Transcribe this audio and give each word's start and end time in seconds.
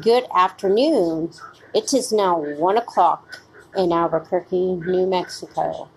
Good 0.00 0.24
afternoon. 0.34 1.32
It 1.74 1.92
is 1.92 2.12
now 2.12 2.38
one 2.38 2.76
o'clock 2.76 3.40
in 3.76 3.92
Albuquerque, 3.92 4.76
New 4.76 5.06
Mexico. 5.06 5.88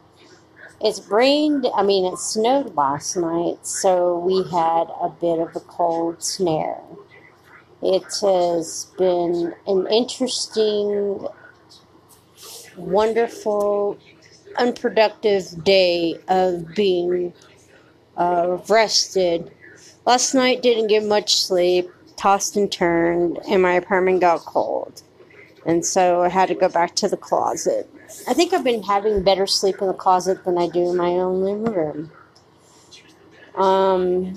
It's 0.82 1.08
rained, 1.10 1.66
I 1.76 1.84
mean, 1.84 2.06
it 2.06 2.18
snowed 2.18 2.76
last 2.76 3.16
night, 3.16 3.66
so 3.66 4.20
we 4.20 4.44
had 4.52 4.88
a 5.02 5.10
bit 5.10 5.40
of 5.40 5.56
a 5.56 5.60
cold 5.62 6.22
snare. 6.22 6.82
It 7.82 8.04
has 8.22 8.92
been 8.98 9.54
an 9.66 9.88
interesting, 9.88 11.28
wonderful, 12.78 13.98
unproductive 14.58 15.64
day 15.64 16.20
of 16.28 16.76
being 16.76 17.34
uh, 18.18 18.58
rested. 18.68 19.52
Last 20.06 20.34
night 20.34 20.62
didn't 20.62 20.88
get 20.88 21.04
much 21.04 21.38
sleep 21.38 21.90
tossed 22.16 22.56
and 22.56 22.72
turned, 22.72 23.40
and 23.48 23.62
my 23.62 23.74
apartment 23.74 24.22
got 24.22 24.42
cold. 24.42 25.02
And 25.66 25.86
so 25.86 26.22
I 26.22 26.30
had 26.30 26.50
to 26.50 26.56
go 26.56 26.70
back 26.70 26.96
to 26.98 27.08
the 27.08 27.18
closet. 27.18 27.90
I 28.28 28.34
think 28.34 28.54
I've 28.54 28.64
been 28.64 28.84
having 28.84 29.24
better 29.24 29.48
sleep 29.48 29.82
in 29.82 29.88
the 29.88 29.94
closet 29.94 30.46
than 30.46 30.58
I 30.58 30.68
do 30.68 30.90
in 30.90 30.96
my 30.96 31.10
own 31.10 31.42
living 31.42 31.74
room. 31.74 32.12
Um, 33.56 34.36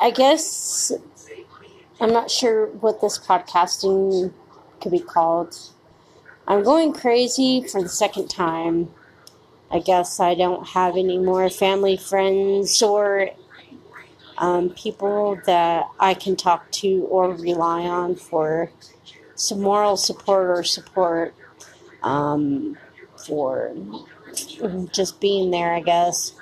I 0.00 0.10
guess 0.10 0.92
I'm 2.00 2.12
not 2.12 2.30
sure 2.30 2.66
what 2.66 3.00
this 3.00 3.18
podcasting 3.18 4.32
could 4.80 4.92
be 4.92 5.00
called. 5.00 5.58
I'm 6.48 6.62
going 6.62 6.92
crazy 6.92 7.62
for 7.62 7.82
the 7.82 7.88
second 7.88 8.28
time. 8.28 8.92
I 9.70 9.80
guess 9.80 10.20
I 10.20 10.34
don't 10.34 10.68
have 10.68 10.96
any 10.96 11.18
more 11.18 11.48
family, 11.50 11.96
friends, 11.96 12.82
or 12.82 13.30
um, 14.38 14.70
people 14.70 15.40
that 15.46 15.86
I 15.98 16.14
can 16.14 16.36
talk 16.36 16.70
to 16.72 17.06
or 17.10 17.34
rely 17.34 17.82
on 17.82 18.16
for 18.16 18.70
some 19.34 19.62
moral 19.62 19.96
support 19.96 20.58
or 20.58 20.64
support 20.64 21.34
um, 22.02 22.76
for 23.16 23.74
just 24.92 25.20
being 25.20 25.50
there, 25.50 25.72
I 25.72 25.80
guess. 25.80 26.32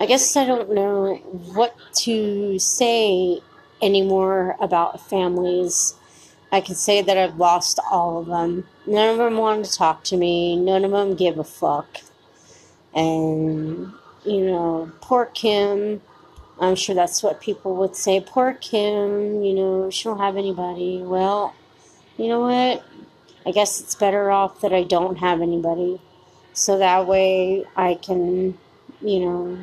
I 0.00 0.06
guess 0.06 0.36
I 0.36 0.44
don't 0.44 0.72
know 0.72 1.16
what 1.54 1.76
to 1.98 2.58
say 2.58 3.40
anymore 3.80 4.56
about 4.60 5.00
families. 5.08 5.94
I 6.50 6.60
can 6.60 6.74
say 6.74 7.02
that 7.02 7.16
I've 7.16 7.36
lost 7.36 7.80
all 7.90 8.18
of 8.18 8.26
them. 8.26 8.66
None 8.86 9.08
of 9.08 9.18
them 9.18 9.36
wanted 9.38 9.64
to 9.66 9.72
talk 9.76 10.04
to 10.04 10.16
me. 10.16 10.56
None 10.56 10.84
of 10.84 10.90
them 10.90 11.14
give 11.14 11.38
a 11.38 11.44
fuck. 11.44 12.00
And, 12.94 13.92
you 14.24 14.46
know, 14.46 14.92
poor 15.00 15.26
Kim 15.26 16.00
I'm 16.60 16.76
sure 16.76 16.94
that's 16.94 17.22
what 17.22 17.40
people 17.40 17.74
would 17.76 17.96
say. 17.96 18.20
Poor 18.20 18.54
Kim, 18.54 19.42
you 19.42 19.54
know, 19.54 19.90
she 19.90 20.04
don't 20.04 20.18
have 20.18 20.36
anybody. 20.36 21.02
Well, 21.02 21.54
you 22.16 22.28
know 22.28 22.40
what? 22.40 22.84
I 23.46 23.50
guess 23.50 23.80
it's 23.80 23.94
better 23.94 24.30
off 24.30 24.60
that 24.60 24.72
I 24.72 24.84
don't 24.84 25.16
have 25.16 25.42
anybody. 25.42 26.00
So 26.52 26.78
that 26.78 27.06
way 27.06 27.64
I 27.76 27.94
can, 27.94 28.56
you 29.00 29.20
know, 29.20 29.58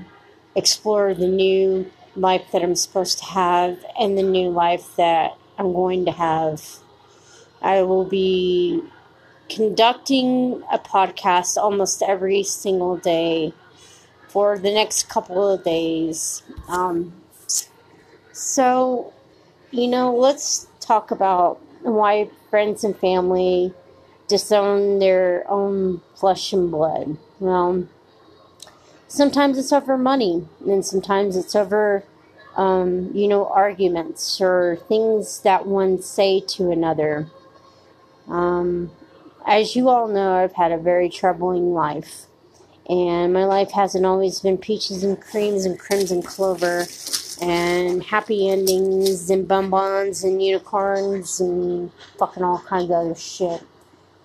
explore 0.55 1.13
the 1.13 1.27
new 1.27 1.89
life 2.15 2.51
that 2.51 2.61
I'm 2.61 2.75
supposed 2.75 3.19
to 3.19 3.25
have 3.25 3.83
and 3.97 4.17
the 4.17 4.23
new 4.23 4.49
life 4.49 4.95
that 4.97 5.37
I'm 5.57 5.73
going 5.73 6.05
to 6.05 6.11
have. 6.11 6.61
I 7.61 7.83
will 7.83 8.05
be 8.05 8.83
conducting 9.49 10.63
a 10.71 10.79
podcast 10.79 11.57
almost 11.57 12.01
every 12.01 12.43
single 12.43 12.97
day 12.97 13.53
for 14.31 14.57
the 14.57 14.71
next 14.71 15.09
couple 15.09 15.49
of 15.49 15.63
days. 15.63 16.41
Um, 16.69 17.13
so, 18.31 19.13
you 19.71 19.87
know, 19.87 20.15
let's 20.15 20.67
talk 20.79 21.11
about 21.11 21.59
why 21.81 22.29
friends 22.49 22.83
and 22.83 22.95
family 22.97 23.73
disown 24.27 24.99
their 24.99 25.45
own 25.49 26.01
flesh 26.15 26.53
and 26.53 26.71
blood. 26.71 27.17
Well, 27.39 27.87
sometimes 29.07 29.57
it's 29.57 29.73
over 29.73 29.97
money, 29.97 30.47
and 30.65 30.85
sometimes 30.85 31.35
it's 31.35 31.55
over, 31.55 32.05
um, 32.55 33.11
you 33.13 33.27
know, 33.27 33.47
arguments 33.47 34.39
or 34.39 34.77
things 34.87 35.41
that 35.41 35.67
one 35.67 36.01
say 36.01 36.39
to 36.39 36.71
another. 36.71 37.27
Um, 38.29 38.91
as 39.45 39.75
you 39.75 39.89
all 39.89 40.07
know, 40.07 40.35
I've 40.35 40.53
had 40.53 40.71
a 40.71 40.77
very 40.77 41.09
troubling 41.09 41.73
life 41.73 42.27
and 42.89 43.33
my 43.33 43.45
life 43.45 43.71
hasn't 43.71 44.05
always 44.05 44.39
been 44.39 44.57
peaches 44.57 45.03
and 45.03 45.21
creams 45.21 45.65
and 45.65 45.79
crimson 45.79 46.21
clover 46.21 46.85
and 47.41 48.03
happy 48.03 48.49
endings 48.49 49.29
and 49.29 49.47
bonbons 49.47 50.23
and 50.23 50.43
unicorns 50.43 51.39
and 51.39 51.91
fucking 52.17 52.43
all 52.43 52.59
kinds 52.59 52.85
of 52.85 52.91
other 52.91 53.15
shit. 53.15 53.63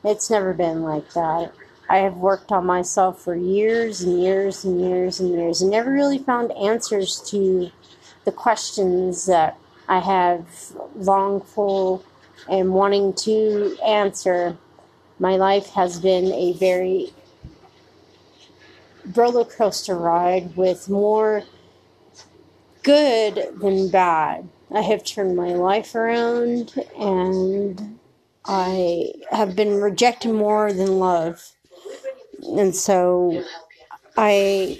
It's 0.04 0.30
never 0.30 0.52
been 0.52 0.82
like 0.82 1.12
that. 1.14 1.52
I 1.88 1.98
have 1.98 2.16
worked 2.16 2.50
on 2.50 2.66
myself 2.66 3.20
for 3.20 3.36
years 3.36 4.02
and 4.02 4.20
years 4.20 4.64
and 4.64 4.80
years 4.80 5.20
and 5.20 5.30
years 5.30 5.62
and 5.62 5.70
never 5.70 5.92
really 5.92 6.18
found 6.18 6.52
answers 6.52 7.20
to 7.30 7.70
the 8.24 8.32
questions 8.32 9.26
that 9.26 9.56
I 9.88 10.00
have 10.00 10.46
longed 10.96 11.44
for 11.44 12.02
and 12.48 12.74
wanting 12.74 13.12
to 13.14 13.78
answer. 13.84 14.56
My 15.18 15.36
life 15.36 15.68
has 15.70 16.00
been 16.00 16.32
a 16.32 16.52
very 16.54 17.12
roller 19.14 19.44
coaster 19.44 19.96
ride 19.96 20.56
with 20.56 20.88
more 20.88 21.44
good 22.82 23.58
than 23.60 23.88
bad. 23.88 24.48
I 24.74 24.80
have 24.80 25.04
turned 25.04 25.36
my 25.36 25.54
life 25.54 25.94
around 25.94 26.74
and 26.98 27.98
I 28.44 29.12
have 29.30 29.56
been 29.56 29.80
rejected 29.80 30.32
more 30.32 30.72
than 30.72 30.98
love. 30.98 31.52
And 32.42 32.74
so 32.74 33.44
I 34.16 34.78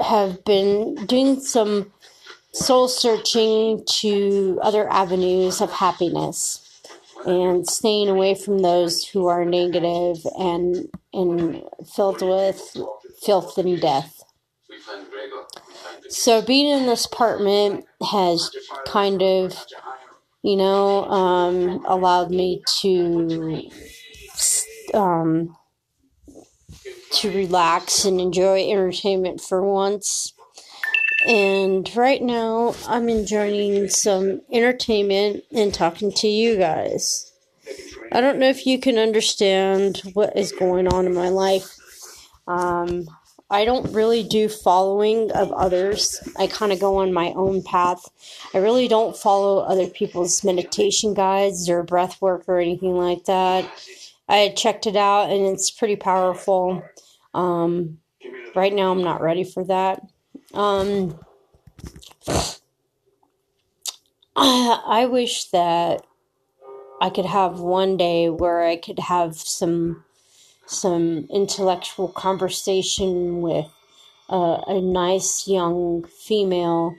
have 0.00 0.44
been 0.44 1.06
doing 1.06 1.40
some 1.40 1.92
soul 2.52 2.88
searching 2.88 3.84
to 3.86 4.58
other 4.62 4.88
avenues 4.90 5.60
of 5.60 5.70
happiness 5.70 6.61
and 7.26 7.68
staying 7.68 8.08
away 8.08 8.34
from 8.34 8.58
those 8.58 9.04
who 9.06 9.26
are 9.26 9.44
negative 9.44 10.18
and 10.38 10.88
and 11.12 11.62
filled 11.94 12.22
with 12.22 12.76
filth 13.22 13.58
and 13.58 13.80
death. 13.80 14.22
So 16.08 16.42
being 16.42 16.66
in 16.66 16.86
this 16.86 17.06
apartment 17.06 17.86
has 18.10 18.50
kind 18.86 19.22
of, 19.22 19.54
you 20.42 20.56
know, 20.56 21.04
um, 21.04 21.84
allowed 21.86 22.30
me 22.30 22.62
to 22.80 23.70
um, 24.94 25.56
to 27.12 27.30
relax 27.30 28.04
and 28.04 28.20
enjoy 28.20 28.68
entertainment 28.70 29.40
for 29.40 29.62
once. 29.62 30.34
And 31.26 31.88
right 31.94 32.20
now, 32.20 32.74
I'm 32.88 33.08
enjoying 33.08 33.88
some 33.88 34.40
entertainment 34.50 35.44
and 35.52 35.72
talking 35.72 36.12
to 36.12 36.28
you 36.28 36.56
guys. 36.56 37.32
I 38.10 38.20
don't 38.20 38.38
know 38.38 38.48
if 38.48 38.66
you 38.66 38.78
can 38.78 38.98
understand 38.98 40.02
what 40.14 40.36
is 40.36 40.52
going 40.52 40.88
on 40.88 41.06
in 41.06 41.14
my 41.14 41.28
life. 41.28 41.70
Um, 42.46 43.06
I 43.48 43.64
don't 43.64 43.92
really 43.92 44.22
do 44.22 44.48
following 44.48 45.30
of 45.32 45.52
others. 45.52 46.18
I 46.38 46.46
kind 46.46 46.72
of 46.72 46.80
go 46.80 46.96
on 46.96 47.12
my 47.12 47.32
own 47.36 47.62
path. 47.62 48.08
I 48.54 48.58
really 48.58 48.88
don't 48.88 49.16
follow 49.16 49.58
other 49.58 49.86
people's 49.86 50.42
meditation 50.42 51.14
guides 51.14 51.68
or 51.68 51.82
breath 51.82 52.20
work 52.20 52.44
or 52.48 52.58
anything 52.58 52.96
like 52.96 53.26
that. 53.26 53.70
I 54.28 54.54
checked 54.56 54.86
it 54.86 54.96
out 54.96 55.30
and 55.30 55.46
it's 55.46 55.70
pretty 55.70 55.96
powerful. 55.96 56.82
Um, 57.34 57.98
right 58.54 58.72
now, 58.72 58.90
I'm 58.90 59.04
not 59.04 59.20
ready 59.20 59.44
for 59.44 59.64
that. 59.64 60.02
Um, 60.54 61.18
I 64.36 65.06
wish 65.10 65.46
that 65.50 66.06
I 67.00 67.10
could 67.10 67.26
have 67.26 67.60
one 67.60 67.96
day 67.96 68.28
where 68.28 68.62
I 68.62 68.76
could 68.76 68.98
have 68.98 69.36
some 69.36 70.04
some 70.66 71.26
intellectual 71.30 72.08
conversation 72.08 73.40
with 73.40 73.66
uh, 74.30 74.62
a 74.66 74.80
nice 74.80 75.46
young 75.48 76.04
female 76.04 76.94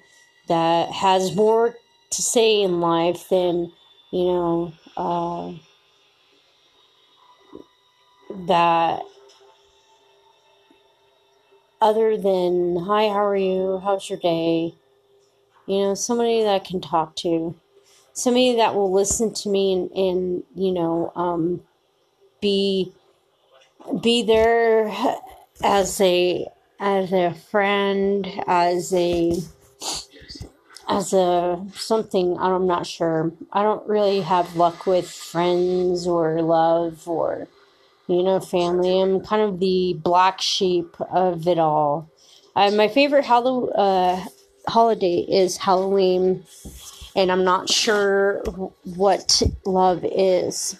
that 0.47 0.91
has 0.91 1.35
more 1.35 1.75
to 2.11 2.21
say 2.21 2.61
in 2.61 2.81
life 2.81 3.29
than 3.29 3.71
you 4.11 4.25
know 4.25 4.73
uh, 4.97 5.53
that 8.47 9.01
other 11.83 12.15
than 12.15 12.77
hi 12.77 13.09
how 13.09 13.25
are 13.25 13.35
you? 13.35 13.81
How's 13.83 14.09
your 14.09 14.17
day? 14.17 14.73
You 15.67 15.81
know 15.81 15.95
somebody 15.95 16.41
that 16.41 16.55
I 16.55 16.59
can 16.59 16.79
talk 16.79 17.13
to. 17.17 17.55
Somebody 18.13 18.55
that 18.55 18.73
will 18.73 18.93
listen 18.93 19.33
to 19.33 19.49
me 19.49 19.73
and, 19.73 19.91
and 19.91 20.43
you 20.55 20.71
know 20.71 21.11
um, 21.17 21.61
be 22.39 22.93
be 24.01 24.23
there 24.23 24.89
as 25.61 25.99
a 25.99 26.47
as 26.79 27.11
a 27.11 27.33
friend 27.51 28.31
as 28.47 28.93
a 28.93 29.33
as 30.87 31.11
a 31.11 31.65
something 31.73 32.37
I'm 32.39 32.65
not 32.65 32.87
sure. 32.87 33.33
I 33.51 33.61
don't 33.61 33.85
really 33.89 34.21
have 34.21 34.55
luck 34.55 34.85
with 34.85 35.09
friends 35.09 36.07
or 36.07 36.41
love 36.41 37.09
or 37.09 37.49
you 38.07 38.23
know 38.23 38.39
family. 38.39 39.01
I'm 39.01 39.21
kind 39.21 39.41
of 39.41 39.59
the 39.59 39.95
black 40.01 40.41
sheep 40.41 40.95
of 41.11 41.47
it 41.47 41.59
all. 41.59 42.09
Uh, 42.55 42.71
my 42.71 42.87
favorite 42.87 43.25
Hallow, 43.25 43.69
uh, 43.69 44.23
holiday 44.67 45.25
is 45.27 45.57
Halloween, 45.57 46.43
and 47.15 47.31
I'm 47.31 47.43
not 47.43 47.69
sure 47.69 48.43
what 48.83 49.41
love 49.65 50.05
is 50.05 50.79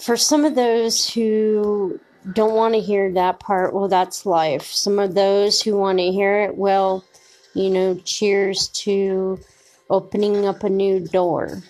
for 0.00 0.16
some 0.16 0.44
of 0.44 0.54
those 0.54 1.08
who 1.08 2.00
don't 2.32 2.54
want 2.54 2.74
to 2.74 2.80
hear 2.80 3.12
that 3.12 3.38
part, 3.38 3.74
well, 3.74 3.88
that's 3.88 4.26
life. 4.26 4.64
Some 4.64 4.98
of 4.98 5.14
those 5.14 5.60
who 5.60 5.76
want 5.76 5.98
to 5.98 6.10
hear 6.10 6.42
it, 6.42 6.56
well, 6.56 7.04
you 7.54 7.70
know, 7.70 7.94
cheers 8.04 8.68
to 8.68 9.38
opening 9.90 10.46
up 10.46 10.64
a 10.64 10.70
new 10.70 11.00
door. 11.00 11.62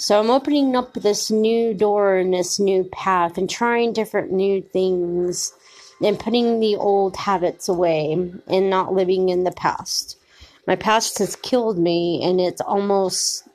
So 0.00 0.18
I'm 0.18 0.30
opening 0.30 0.76
up 0.76 0.94
this 0.94 1.30
new 1.30 1.74
door 1.74 2.16
and 2.16 2.32
this 2.32 2.58
new 2.58 2.84
path 2.84 3.36
and 3.36 3.50
trying 3.50 3.92
different 3.92 4.32
new 4.32 4.62
things 4.62 5.52
and 6.02 6.18
putting 6.18 6.58
the 6.58 6.74
old 6.76 7.18
habits 7.18 7.68
away 7.68 8.12
and 8.46 8.70
not 8.70 8.94
living 8.94 9.28
in 9.28 9.44
the 9.44 9.50
past. 9.50 10.16
My 10.66 10.74
past 10.74 11.18
has 11.18 11.36
killed 11.36 11.78
me 11.78 12.22
and 12.24 12.40
it's 12.40 12.62
almost 12.62 13.46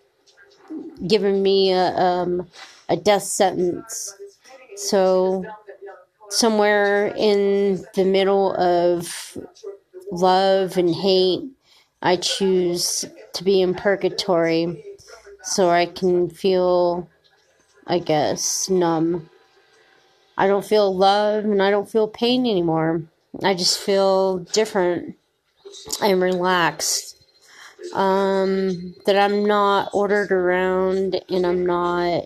given 1.07 1.41
me 1.41 1.71
a, 1.71 1.87
um, 1.97 2.47
a 2.89 2.95
death 2.95 3.23
sentence. 3.23 4.13
So, 4.75 5.45
somewhere 6.29 7.07
in 7.17 7.83
the 7.95 8.05
middle 8.05 8.55
of 8.55 9.35
love 10.11 10.77
and 10.77 10.93
hate, 10.93 11.41
I 12.03 12.17
choose 12.17 13.03
to 13.33 13.43
be 13.43 13.61
in 13.61 13.73
purgatory 13.73 14.94
so 15.45 15.69
I 15.69 15.85
can 15.85 16.29
feel, 16.29 17.07
I 17.85 17.99
guess, 17.99 18.69
numb. 18.69 19.29
I 20.37 20.47
don't 20.47 20.65
feel 20.65 20.93
love 20.93 21.45
and 21.45 21.61
I 21.61 21.71
don't 21.71 21.89
feel 21.89 22.07
pain 22.07 22.41
anymore. 22.41 23.03
I 23.43 23.53
just 23.53 23.79
feel 23.79 24.39
different. 24.39 25.15
I'm 26.01 26.21
relaxed. 26.21 27.13
Um, 27.93 28.95
that 29.05 29.15
I'm 29.15 29.45
not 29.45 29.91
ordered 29.93 30.31
around 30.31 31.21
and 31.29 31.45
I'm 31.45 31.65
not 31.65 32.25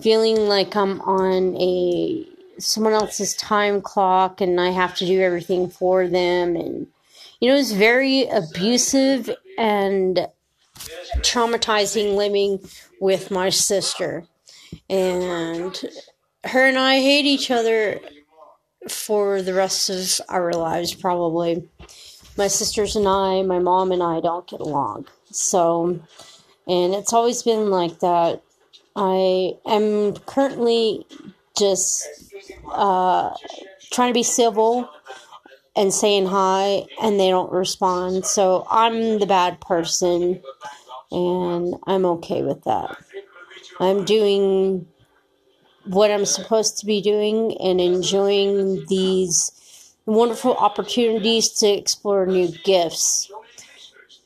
feeling 0.00 0.36
like 0.48 0.76
I'm 0.76 1.00
on 1.00 1.56
a 1.56 2.24
someone 2.58 2.92
else's 2.92 3.34
time 3.34 3.82
clock 3.82 4.40
and 4.40 4.60
I 4.60 4.70
have 4.70 4.94
to 4.96 5.06
do 5.06 5.20
everything 5.20 5.68
for 5.68 6.06
them 6.06 6.56
and 6.56 6.86
you 7.40 7.48
know 7.48 7.56
it's 7.56 7.72
very 7.72 8.26
abusive 8.26 9.30
and 9.56 10.28
traumatizing 11.18 12.16
living 12.16 12.60
with 13.00 13.30
my 13.30 13.50
sister. 13.50 14.24
And 14.88 15.78
her 16.44 16.66
and 16.66 16.78
I 16.78 17.00
hate 17.00 17.26
each 17.26 17.50
other 17.50 18.00
for 18.88 19.42
the 19.42 19.54
rest 19.54 19.90
of 19.90 20.24
our 20.28 20.52
lives 20.52 20.94
probably. 20.94 21.68
My 22.36 22.46
sisters 22.46 22.94
and 22.94 23.08
I 23.08 23.42
my 23.42 23.58
mom 23.58 23.90
and 23.90 24.02
I 24.02 24.20
don't 24.20 24.46
get 24.46 24.60
along. 24.60 25.06
So 25.30 26.00
and 26.66 26.94
it's 26.94 27.12
always 27.12 27.42
been 27.42 27.70
like 27.70 28.00
that. 28.00 28.42
I 28.94 29.54
am 29.66 30.14
currently 30.26 31.06
just 31.58 32.06
uh, 32.70 33.34
trying 33.90 34.10
to 34.10 34.14
be 34.14 34.22
civil 34.22 34.88
and 35.78 35.94
saying 35.94 36.26
hi, 36.26 36.84
and 37.00 37.20
they 37.20 37.30
don't 37.30 37.52
respond. 37.52 38.26
So 38.26 38.66
I'm 38.68 39.20
the 39.20 39.26
bad 39.26 39.60
person, 39.60 40.42
and 41.12 41.74
I'm 41.86 42.04
okay 42.04 42.42
with 42.42 42.64
that. 42.64 42.96
I'm 43.78 44.04
doing 44.04 44.88
what 45.84 46.10
I'm 46.10 46.26
supposed 46.26 46.78
to 46.78 46.86
be 46.86 47.00
doing 47.00 47.56
and 47.60 47.80
enjoying 47.80 48.86
these 48.88 49.94
wonderful 50.04 50.56
opportunities 50.56 51.50
to 51.50 51.68
explore 51.68 52.26
new 52.26 52.48
gifts. 52.64 53.30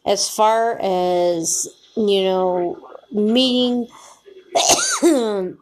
As 0.07 0.31
far 0.31 0.79
as, 0.81 1.69
you 1.97 2.25
know, 2.25 2.89
meeting 3.13 3.89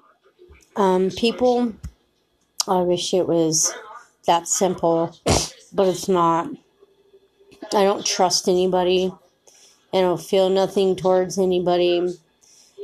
um, 0.77 1.11
people, 1.11 1.75
I 2.69 2.79
wish 2.83 3.13
it 3.13 3.27
was 3.27 3.75
that 4.27 4.47
simple, 4.47 5.19
but 5.73 5.89
it's 5.89 6.09
not. 6.09 6.49
I 7.75 7.85
don't 7.85 8.05
trust 8.05 8.49
anybody. 8.49 9.13
I 9.93 10.01
don't 10.01 10.21
feel 10.21 10.49
nothing 10.49 10.97
towards 10.97 11.39
anybody. 11.39 12.15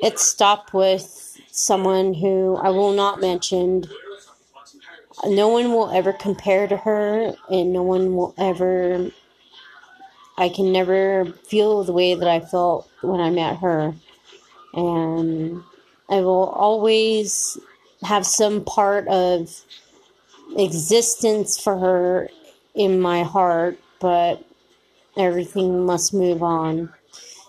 It 0.03 0.19
stopped 0.19 0.75
with 0.75 1.41
someone 1.51 2.15
who 2.15 2.57
I 2.57 2.71
will 2.71 2.93
not 2.93 3.21
mention. 3.21 3.85
No 5.25 5.49
one 5.49 5.73
will 5.73 5.91
ever 5.91 6.13
compare 6.13 6.67
to 6.69 6.77
her, 6.77 7.35
and 7.51 7.73
no 7.73 7.83
one 7.83 8.15
will 8.15 8.35
ever. 8.37 9.11
I 10.37 10.49
can 10.51 10.73
never 10.73 11.25
feel 11.45 11.83
the 11.83 11.93
way 11.93 12.15
that 12.15 12.29
I 12.29 12.41
felt 12.41 12.91
when 13.01 13.21
I 13.21 13.31
met 13.31 13.59
her. 13.59 13.95
And 14.75 15.63
I 16.11 16.17
will 16.17 16.51
always 16.51 17.59
have 18.03 18.27
some 18.27 18.65
part 18.65 19.09
of 19.09 19.63
existence 20.57 21.59
for 21.59 21.79
her 21.79 22.29
in 22.77 23.01
my 23.01 23.25
heart, 23.25 23.81
but 24.01 24.45
everything 25.17 25.85
must 25.85 26.15
move 26.15 26.43
on. 26.43 26.93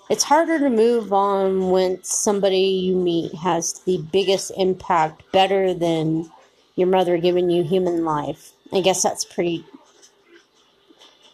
It's 0.09 0.23
harder 0.23 0.57
to 0.57 0.69
move 0.69 1.11
on 1.11 1.69
when 1.69 2.01
somebody 2.01 2.59
you 2.59 2.95
meet 2.95 3.35
has 3.35 3.73
the 3.85 3.97
biggest 4.11 4.53
impact, 4.55 5.29
better 5.33 5.73
than 5.73 6.31
your 6.75 6.87
mother 6.87 7.17
giving 7.17 7.49
you 7.49 7.63
human 7.63 8.05
life. 8.05 8.53
I 8.71 8.79
guess 8.79 9.03
that's 9.03 9.25
pretty 9.25 9.65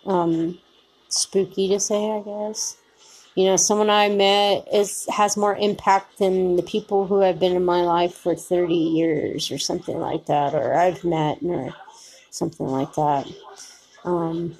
um, 0.06 0.58
spooky 1.10 1.68
to 1.70 1.80
say, 1.80 2.10
I 2.10 2.22
guess. 2.22 2.78
You 3.36 3.46
know, 3.46 3.58
someone 3.58 3.90
I 3.90 4.10
met 4.10 4.68
is 4.72 5.08
has 5.12 5.38
more 5.38 5.56
impact 5.56 6.20
than 6.20 6.56
the 6.56 6.64
people 6.64 7.08
who 7.08 7.22
have 7.22 7.40
been 7.40 7.56
in 7.56 7.66
my 7.66 7.82
life 7.82 8.14
for 8.14 8.36
30 8.36 8.74
years 8.74 9.52
or 9.52 9.58
something 9.58 10.00
like 10.00 10.28
that, 10.28 10.54
or 10.54 10.76
I've 10.76 11.04
met 11.04 11.40
or 11.44 11.74
something 12.30 12.68
like 12.68 12.94
that. 12.94 13.28
Um, 14.06 14.58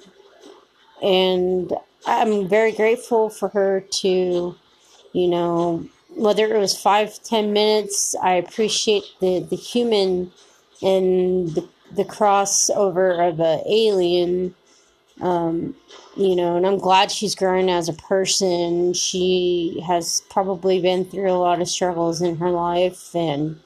and 1.02 1.72
I'm 2.06 2.48
very 2.48 2.72
grateful 2.72 3.30
for 3.30 3.48
her 3.50 3.80
to, 3.80 4.56
you 5.12 5.28
know, 5.28 5.86
whether 6.16 6.54
it 6.54 6.58
was 6.58 6.78
five, 6.80 7.22
ten 7.22 7.52
minutes, 7.52 8.14
I 8.22 8.34
appreciate 8.34 9.04
the, 9.20 9.40
the 9.40 9.56
human 9.56 10.32
and 10.82 11.50
the, 11.50 11.68
the 11.94 12.04
crossover 12.04 13.28
of 13.28 13.40
an 13.40 13.62
alien, 13.66 14.54
um, 15.20 15.76
you 16.16 16.36
know, 16.36 16.56
and 16.56 16.66
I'm 16.66 16.78
glad 16.78 17.10
she's 17.10 17.34
growing 17.34 17.70
as 17.70 17.88
a 17.88 17.94
person. 17.94 18.94
She 18.94 19.82
has 19.86 20.22
probably 20.30 20.80
been 20.80 21.04
through 21.04 21.30
a 21.30 21.34
lot 21.34 21.60
of 21.60 21.68
struggles 21.68 22.22
in 22.22 22.36
her 22.36 22.50
life, 22.50 23.14
and 23.14 23.60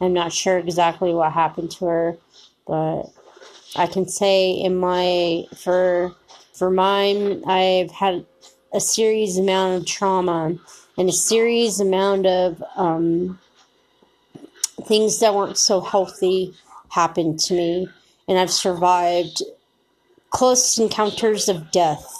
I'm 0.00 0.12
not 0.12 0.32
sure 0.32 0.58
exactly 0.58 1.14
what 1.14 1.32
happened 1.32 1.70
to 1.72 1.86
her, 1.86 2.18
but 2.66 3.04
I 3.76 3.86
can 3.86 4.08
say 4.08 4.52
in 4.52 4.76
my, 4.76 5.44
for 5.56 6.14
for 6.52 6.70
mine, 6.70 7.44
I've 7.46 7.92
had 7.92 8.26
a 8.74 8.80
series 8.80 9.38
amount 9.38 9.80
of 9.80 9.86
trauma 9.86 10.56
and 10.96 11.08
a 11.08 11.12
series 11.12 11.78
amount 11.78 12.26
of 12.26 12.62
um, 12.74 13.38
things 14.84 15.20
that 15.20 15.34
weren't 15.34 15.56
so 15.56 15.80
healthy 15.80 16.54
happened 16.88 17.38
to 17.40 17.54
me, 17.54 17.88
and 18.26 18.38
I've 18.38 18.50
survived 18.50 19.42
close 20.30 20.78
encounters 20.78 21.48
of 21.48 21.70
death. 21.70 22.12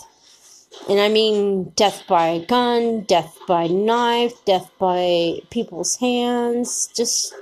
And 0.89 1.01
I 1.01 1.09
mean 1.09 1.71
death 1.71 2.05
by 2.09 2.45
gun, 2.47 3.03
death 3.03 3.37
by 3.49 3.67
knife, 3.67 4.45
death 4.45 4.71
by 4.79 5.41
people's 5.51 5.97
hands. 5.97 6.89
Just, 6.95 7.35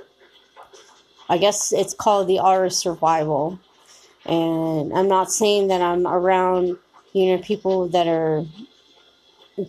I 1.29 1.37
guess 1.37 1.71
it's 1.71 1.93
called 1.93 2.27
the 2.27 2.39
art 2.39 2.65
of 2.65 2.73
survival. 2.73 3.59
And 4.27 4.93
I'm 4.93 5.07
not 5.07 5.31
saying 5.31 5.67
that 5.69 5.81
I'm 5.81 6.05
around 6.05 6.77
you 7.13 7.35
know, 7.35 7.41
people 7.41 7.87
that 7.89 8.07
are 8.07 8.45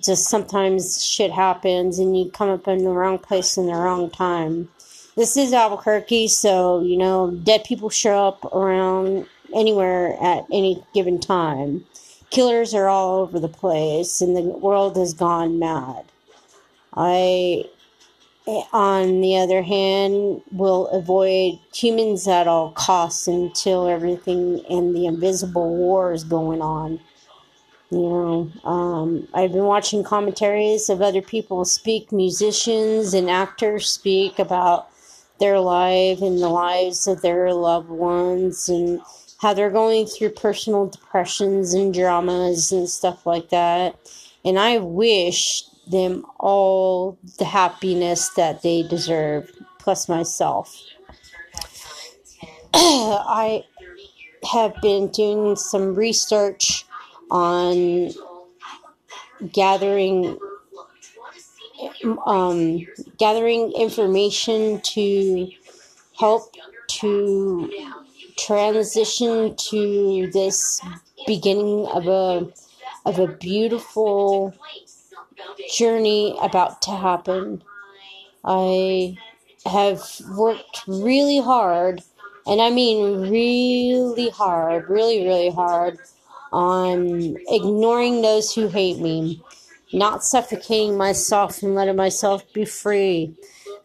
just 0.03 0.29
sometimes 0.29 1.03
shit 1.03 1.31
happens 1.31 1.99
and 1.99 2.19
you 2.19 2.31
come 2.31 2.51
up 2.51 2.69
in 2.69 2.85
the 2.85 2.91
wrong 2.91 3.19
place 3.19 3.57
in 3.57 3.67
the 3.67 3.73
wrong 3.73 4.11
time. 4.11 4.69
This 5.17 5.37
is 5.37 5.53
Albuquerque, 5.53 6.29
so 6.29 6.81
you 6.81 6.97
know, 6.97 7.31
dead 7.31 7.65
people 7.65 7.91
show 7.91 8.29
up 8.29 8.45
around 8.53 9.27
anywhere 9.55 10.17
at 10.23 10.45
any 10.53 10.85
given 10.95 11.19
time. 11.19 11.85
Killers 12.31 12.75
are 12.75 12.89
all 12.89 13.21
over 13.21 13.41
the 13.41 13.49
place, 13.49 14.21
and 14.21 14.37
the 14.37 14.43
world 14.43 14.97
has 14.97 15.15
gone 15.15 15.59
mad. 15.59 16.05
I, 16.95 17.65
on 18.73 19.21
the 19.21 19.37
other 19.37 19.63
hand, 19.63 20.43
will 20.53 20.87
avoid 20.89 21.59
humans 21.75 22.27
at 22.27 22.49
all 22.49 22.73
costs 22.73 23.29
until 23.29 23.89
everything 23.89 24.59
in 24.71 24.95
the 24.95 25.07
invisible 25.07 25.77
war 25.77 26.13
is 26.13 26.25
going 26.25 26.63
on. 26.63 27.01
You 27.91 28.01
know, 28.01 28.53
um, 28.65 29.29
I've 29.35 29.53
been 29.53 29.65
watching 29.65 30.05
commentaries 30.05 30.89
of 30.89 31.01
other 31.01 31.23
people 31.23 31.65
speak, 31.65 32.13
musicians 32.13 33.15
and 33.15 33.31
actors 33.31 33.89
speak 33.89 34.39
about 34.39 34.89
their 35.41 35.61
life 35.61 36.21
and 36.21 36.39
the 36.39 36.49
lives 36.49 37.07
of 37.07 37.23
their 37.23 37.53
loved 37.55 37.89
ones 37.89 38.69
and 38.69 39.01
how 39.41 39.55
they're 39.55 39.71
going 39.71 40.07
through 40.07 40.31
personal 40.31 40.87
depressions 40.89 41.73
and 41.75 41.95
dramas 41.95 42.73
and 42.73 42.89
stuff 42.89 43.25
like 43.25 43.51
that. 43.51 43.97
And 44.45 44.59
I 44.59 44.79
wish 44.79 45.65
them 45.91 46.25
all 46.39 47.19
the 47.39 47.45
happiness 47.45 48.31
that 48.31 48.63
they 48.63 48.83
deserve, 48.83 49.51
plus 49.79 50.09
myself. 50.09 50.77
I 52.75 53.65
have 54.53 54.75
been 54.83 55.09
doing 55.09 55.57
some 55.57 55.95
research 55.95 56.87
on 57.31 58.11
gathering 59.53 60.39
um, 62.27 62.87
gathering 63.19 63.73
information 63.73 64.81
to 64.81 65.49
help 66.19 66.55
to 66.89 67.71
transition 68.37 69.55
to 69.57 70.31
this 70.33 70.81
beginning 71.27 71.87
of 71.87 72.07
a 72.07 72.49
of 73.05 73.19
a 73.19 73.27
beautiful 73.27 74.55
journey 75.77 76.37
about 76.43 76.83
to 76.83 76.91
happen. 76.91 77.63
I 78.45 79.17
have 79.67 80.03
worked 80.37 80.83
really 80.87 81.41
hard, 81.41 82.03
and 82.47 82.61
I 82.61 82.71
mean 82.71 83.31
really 83.31 84.31
hard, 84.31 84.89
really, 84.89 85.25
really 85.27 85.51
hard 85.51 85.99
on 86.53 87.37
ignoring 87.49 88.23
those 88.23 88.55
who 88.55 88.69
hate 88.69 88.99
me, 88.99 89.43
not 89.93 90.25
suffocating 90.25 90.97
myself 90.97 91.63
and 91.63 91.75
letting 91.75 91.97
myself 91.97 92.51
be 92.53 92.65
free. 92.65 93.35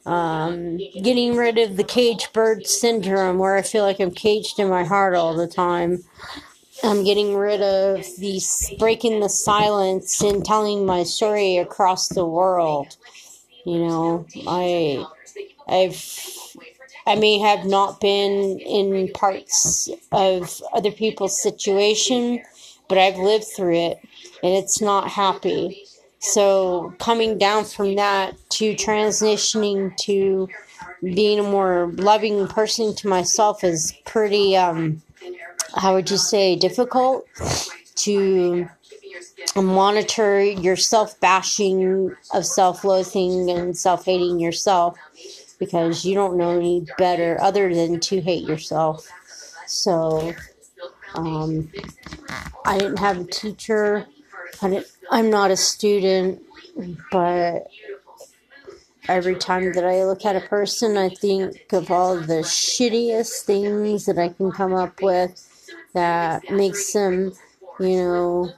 Um, 0.05 0.79
getting 1.01 1.37
rid 1.37 1.57
of 1.57 1.77
the 1.77 1.83
cage 1.83 2.33
bird 2.33 2.67
syndrome 2.67 3.37
where 3.37 3.55
I 3.55 3.61
feel 3.61 3.83
like 3.83 4.01
I'm 4.01 4.11
caged 4.11 4.59
in 4.59 4.67
my 4.67 4.83
heart 4.83 5.15
all 5.15 5.33
the 5.33 5.47
time. 5.47 6.03
I'm 6.83 7.03
getting 7.05 7.35
rid 7.35 7.61
of 7.61 8.05
the 8.17 8.41
breaking 8.77 9.21
the 9.21 9.29
silence 9.29 10.21
and 10.21 10.43
telling 10.43 10.85
my 10.85 11.03
story 11.03 11.57
across 11.57 12.09
the 12.09 12.25
world. 12.25 12.97
You 13.65 13.79
know, 13.79 14.25
I 14.47 15.05
I've 15.67 16.19
I 17.07 17.15
may 17.15 17.39
have 17.39 17.65
not 17.65 18.01
been 18.01 18.59
in 18.59 19.09
parts 19.13 19.89
of 20.11 20.61
other 20.73 20.91
people's 20.91 21.41
situation, 21.41 22.43
but 22.89 22.97
I've 22.97 23.17
lived 23.17 23.45
through 23.45 23.75
it 23.75 23.99
and 24.41 24.53
it's 24.53 24.81
not 24.81 25.09
happy. 25.09 25.85
So 26.19 26.93
coming 26.99 27.37
down 27.37 27.65
from 27.65 27.95
that 27.95 28.35
to 28.51 28.73
transitioning 28.75 29.95
to 29.99 30.49
being 31.01 31.39
a 31.39 31.43
more 31.43 31.91
loving 31.95 32.47
person 32.47 32.95
to 32.95 33.07
myself 33.07 33.63
is 33.63 33.93
pretty 34.05 34.55
um 34.55 35.01
how 35.75 35.93
would 35.93 36.09
you 36.09 36.17
say 36.17 36.55
difficult 36.55 37.27
to 37.95 38.67
monitor 39.55 40.41
your 40.41 40.75
self 40.75 41.19
bashing 41.19 42.15
of 42.33 42.45
self 42.45 42.83
loathing 42.83 43.49
and 43.49 43.77
self 43.77 44.05
hating 44.05 44.39
yourself 44.39 44.97
because 45.59 46.05
you 46.05 46.15
don't 46.15 46.37
know 46.37 46.57
any 46.57 46.85
better 46.97 47.39
other 47.41 47.73
than 47.73 47.99
to 47.99 48.21
hate 48.21 48.47
yourself. 48.47 49.07
So 49.67 50.33
um, 51.15 51.71
I 52.65 52.77
didn't 52.77 52.99
have 52.99 53.19
a 53.19 53.23
teacher. 53.25 54.05
I 54.61 54.83
I'm 55.11 55.29
not 55.29 55.51
a 55.51 55.57
student, 55.57 56.41
but 57.11 57.67
every 59.07 59.35
time 59.35 59.73
that 59.73 59.83
I 59.83 60.05
look 60.05 60.25
at 60.25 60.35
a 60.35 60.41
person, 60.41 60.97
I 60.97 61.09
think 61.09 61.71
of 61.73 61.91
all 61.91 62.15
the 62.15 62.41
shittiest 62.41 63.41
things 63.41 64.05
that 64.05 64.17
I 64.17 64.29
can 64.29 64.51
come 64.51 64.73
up 64.73 65.01
with 65.01 65.49
that 65.93 66.49
makes 66.51 66.93
them, 66.93 67.33
you 67.79 67.97
know, 67.97 68.51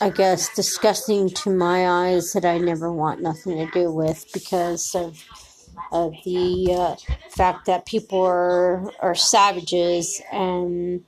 I 0.00 0.10
guess 0.10 0.54
disgusting 0.54 1.28
to 1.30 1.50
my 1.50 1.88
eyes 1.88 2.32
that 2.32 2.44
I 2.44 2.58
never 2.58 2.92
want 2.92 3.20
nothing 3.20 3.58
to 3.58 3.70
do 3.72 3.92
with 3.92 4.26
because 4.32 4.94
of 4.94 5.22
of 5.92 6.14
the 6.24 6.72
uh, 6.72 6.96
fact 7.30 7.66
that 7.66 7.86
people 7.86 8.22
are 8.22 8.90
are 9.00 9.14
savages 9.14 10.20
and 10.32 11.04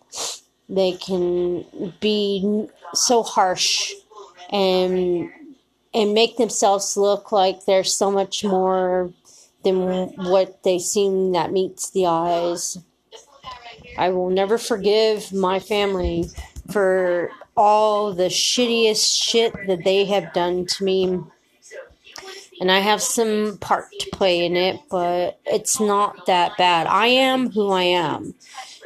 they 0.69 0.93
can 0.93 1.65
be 2.01 2.69
so 2.95 3.23
harsh 3.23 3.93
and 4.51 5.31
and 5.95 6.15
make 6.15 6.37
themselves 6.37 6.97
look 6.97 7.33
like 7.33 7.65
they're 7.65 7.85
so 7.85 8.11
much 8.11 8.45
more 8.45 9.13
than 9.65 10.09
what 10.17 10.63
they 10.65 10.79
seem 10.79 11.33
that 11.33 11.53
meets 11.53 11.91
the 11.91 12.07
eyes. 12.07 12.79
I 13.97 14.11
will 14.11 14.31
never 14.31 14.59
forgive 14.59 15.33
my 15.33 15.59
family 15.59 16.31
for 16.71 17.31
all 17.57 18.13
the 18.13 18.29
shittiest 18.29 19.23
shit 19.23 19.53
that 19.67 19.85
they 19.85 20.05
have 20.07 20.33
done 20.33 20.67
to 20.67 20.85
me. 20.85 21.21
And 22.61 22.71
I 22.71 22.79
have 22.79 23.03
some 23.03 23.59
part 23.61 23.87
to 23.99 24.11
play 24.11 24.45
in 24.45 24.57
it, 24.57 24.81
but 24.91 25.41
it's 25.47 25.81
not 25.81 26.27
that 26.27 26.57
bad. 26.57 26.87
I 26.87 27.09
am 27.09 27.51
who 27.51 27.71
I 27.71 27.83
am. 27.83 28.35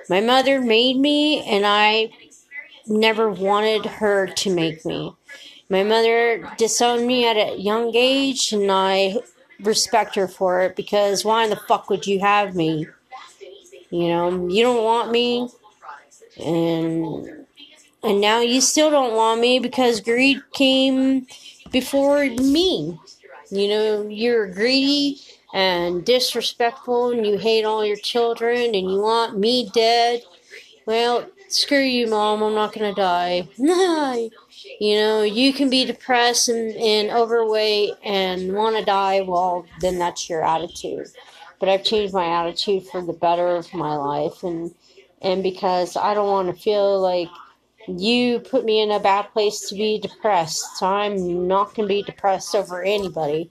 My 0.09 0.21
mother 0.21 0.61
made 0.61 0.97
me, 0.97 1.43
and 1.43 1.67
I 1.67 2.11
never 2.87 3.31
wanted 3.31 3.85
her 3.85 4.27
to 4.27 4.55
make 4.55 4.85
me. 4.85 5.15
My 5.69 5.83
mother 5.83 6.49
disowned 6.57 7.07
me 7.07 7.27
at 7.27 7.37
a 7.37 7.61
young 7.61 7.91
age, 7.95 8.53
and 8.53 8.71
I 8.71 9.17
respect 9.61 10.15
her 10.15 10.29
for 10.29 10.63
it 10.63 10.77
because 10.77 11.25
why 11.25 11.45
in 11.45 11.51
the 11.51 11.57
fuck 11.57 11.91
would 11.91 12.07
you 12.07 12.21
have 12.21 12.55
me? 12.55 12.87
You 13.90 14.09
know, 14.09 14.49
you 14.49 14.62
don't 14.62 14.83
want 14.83 15.12
me, 15.12 15.49
and 16.45 17.47
and 18.02 18.21
now 18.21 18.40
you 18.40 18.61
still 18.61 18.90
don't 18.90 19.14
want 19.14 19.40
me 19.40 19.59
because 19.59 20.00
greed 20.00 20.40
came 20.52 21.26
before 21.71 22.25
me. 22.25 22.99
You 23.50 23.69
know, 23.69 24.09
you're 24.09 24.52
greedy 24.52 25.21
and 25.55 26.05
disrespectful, 26.05 27.11
and 27.11 27.25
you 27.25 27.38
hate 27.38 27.64
all 27.64 27.85
your 27.85 27.97
children, 27.97 28.75
and 28.75 28.90
you 28.90 29.00
want 29.00 29.38
me 29.38 29.71
dead. 29.73 30.23
Well, 30.85 31.26
screw 31.49 31.78
you, 31.78 32.09
mom. 32.09 32.43
I'm 32.43 32.55
not 32.55 32.73
gonna 32.73 32.95
die. 32.95 33.49
you 33.57 34.95
know, 34.97 35.23
you 35.23 35.52
can 35.52 35.71
be 35.71 35.85
depressed 35.85 36.49
and, 36.49 36.75
and 36.76 37.11
overweight 37.11 37.95
and 38.05 38.52
want 38.52 38.76
to 38.76 38.85
die. 38.85 39.21
Well, 39.21 39.64
then 39.81 39.99
that's 39.99 40.28
your 40.28 40.45
attitude 40.45 41.09
but 41.59 41.69
I've 41.69 41.85
changed 41.85 42.15
my 42.15 42.27
attitude 42.27 42.87
for 42.87 43.03
the 43.03 43.13
better 43.13 43.57
of 43.57 43.73
my 43.75 43.97
life 43.97 44.43
and 44.43 44.75
and 45.23 45.43
because 45.43 45.97
I 45.97 46.15
don't 46.15 46.31
want 46.31 46.55
to 46.55 46.63
feel 46.63 47.01
like 47.01 47.29
you 47.89 48.41
put 48.41 48.65
me 48.65 48.81
in 48.81 48.91
a 48.91 49.01
bad 49.01 49.33
place 49.33 49.69
to 49.69 49.75
be 49.75 49.99
depressed. 49.99 50.79
So 50.79 50.87
I'm 50.87 51.47
not 51.47 51.75
going 51.75 51.89
to 51.89 51.95
be 51.95 52.03
depressed 52.03 52.55
over 52.55 52.83
anybody. 52.83 53.51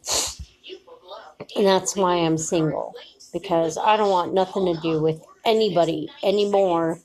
And 1.56 1.66
that's 1.66 1.96
why 1.96 2.16
I'm 2.16 2.38
single 2.38 2.96
because 3.34 3.78
I 3.78 3.98
don't 3.98 4.10
want 4.10 4.34
nothing 4.34 4.74
to 4.74 4.82
do 4.82 5.02
with 5.02 5.22
anybody 5.46 6.10
anymore 6.24 7.00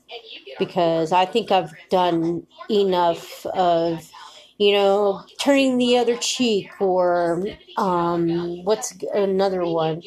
because 0.59 1.11
I 1.11 1.25
think 1.25 1.51
I've 1.51 1.73
done 1.89 2.45
enough 2.69 3.45
of 3.47 4.09
you 4.57 4.73
know 4.73 5.23
turning 5.39 5.77
the 5.77 5.97
other 5.97 6.17
cheek 6.17 6.69
or 6.79 7.43
um 7.77 8.63
what's 8.63 8.93
another 9.13 9.65
one 9.65 10.01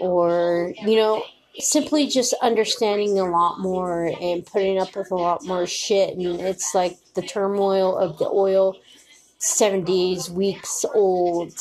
or 0.00 0.74
you 0.84 0.96
know 0.96 1.24
simply 1.58 2.06
just 2.06 2.34
understanding 2.42 3.18
a 3.18 3.24
lot 3.30 3.60
more 3.60 4.12
and 4.20 4.44
putting 4.44 4.78
up 4.78 4.96
with 4.96 5.10
a 5.10 5.14
lot 5.14 5.44
more 5.44 5.66
shit. 5.66 6.16
And 6.16 6.40
it's 6.40 6.74
like 6.74 6.98
the 7.14 7.22
turmoil 7.22 7.96
of 7.96 8.18
the 8.18 8.28
oil 8.28 8.76
70s 9.38 10.30
weeks 10.30 10.84
old 10.94 11.52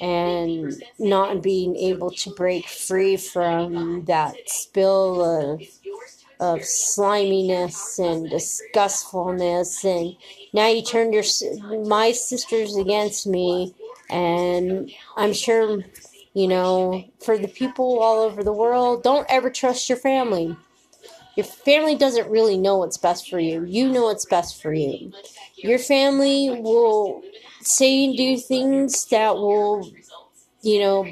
and 0.00 0.82
not 0.98 1.42
being 1.42 1.76
able 1.76 2.10
to 2.10 2.30
break 2.30 2.66
free 2.66 3.16
from 3.16 4.04
that 4.06 4.36
spill 4.46 5.22
of 5.22 5.62
of 6.38 6.62
sliminess 6.62 7.98
and 7.98 8.28
disgustfulness. 8.28 9.84
And 9.84 10.16
now 10.52 10.68
you 10.68 10.82
turned 10.82 11.14
your 11.14 11.24
my 11.86 12.12
sisters 12.12 12.76
against 12.76 13.26
me 13.26 13.74
and 14.08 14.90
i'm 15.16 15.32
sure 15.32 15.82
you 16.36 16.46
know, 16.46 17.02
for 17.24 17.38
the 17.38 17.48
people 17.48 17.98
all 18.00 18.20
over 18.20 18.44
the 18.44 18.52
world, 18.52 19.02
don't 19.02 19.26
ever 19.30 19.48
trust 19.48 19.88
your 19.88 19.96
family. 19.96 20.54
Your 21.34 21.46
family 21.46 21.96
doesn't 21.96 22.28
really 22.28 22.58
know 22.58 22.76
what's 22.76 22.98
best 22.98 23.30
for 23.30 23.40
you. 23.40 23.64
You 23.64 23.90
know 23.90 24.02
what's 24.02 24.26
best 24.26 24.60
for 24.60 24.74
you. 24.74 25.14
Your 25.56 25.78
family 25.78 26.50
will 26.50 27.22
say 27.62 28.04
and 28.04 28.18
do 28.18 28.36
things 28.36 29.06
that 29.06 29.36
will, 29.36 29.90
you 30.60 30.80
know, 30.80 31.10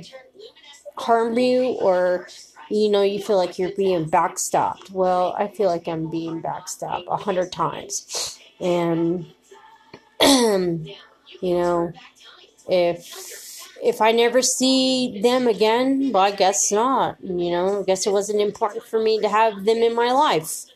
harm 0.99 1.39
you 1.39 1.69
or 1.81 2.29
you 2.69 2.91
know 2.91 3.01
you 3.01 3.19
feel 3.19 3.37
like 3.37 3.59
you're 3.59 3.75
being 3.77 4.09
backstopped 4.09 4.91
well 4.93 5.35
i 5.37 5.49
feel 5.49 5.67
like 5.67 5.89
i'm 5.89 6.09
being 6.09 6.41
backstopped 6.41 7.05
a 7.09 7.17
hundred 7.17 7.51
times 7.51 8.39
and 8.61 9.27
you 10.23 10.95
know 11.43 11.93
if 12.69 13.44
if 13.85 14.01
I 14.01 14.12
never 14.12 14.42
see 14.42 15.20
them 15.20 15.47
again, 15.47 16.11
well, 16.12 16.25
I 16.25 16.33
guess 16.33 16.73
not. 16.73 17.18
You 17.23 17.51
know, 17.51 17.81
I 17.81 17.85
guess 17.85 18.07
it 18.07 18.12
wasn't 18.12 18.40
important 18.40 18.85
for 18.85 19.01
me 19.01 19.20
to 19.20 19.29
have 19.29 19.64
them 19.64 19.79
in 19.79 19.94
my 19.94 20.12
life. 20.12 20.66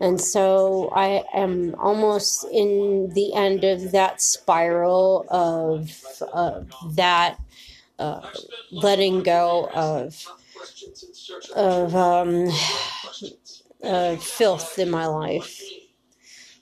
And 0.00 0.20
so 0.20 0.90
I 0.94 1.24
am 1.32 1.76
almost 1.78 2.44
in 2.52 3.10
the 3.14 3.34
end 3.34 3.64
of 3.64 3.92
that 3.92 4.20
spiral 4.20 5.26
of, 5.30 6.22
of 6.32 6.72
that 6.96 7.38
uh, 7.98 8.28
letting 8.72 9.22
go 9.22 9.68
of 9.74 10.26
of 11.54 11.94
um, 11.94 12.48
uh, 13.84 14.16
filth 14.16 14.78
in 14.78 14.90
my 14.90 15.06
life. 15.06 15.62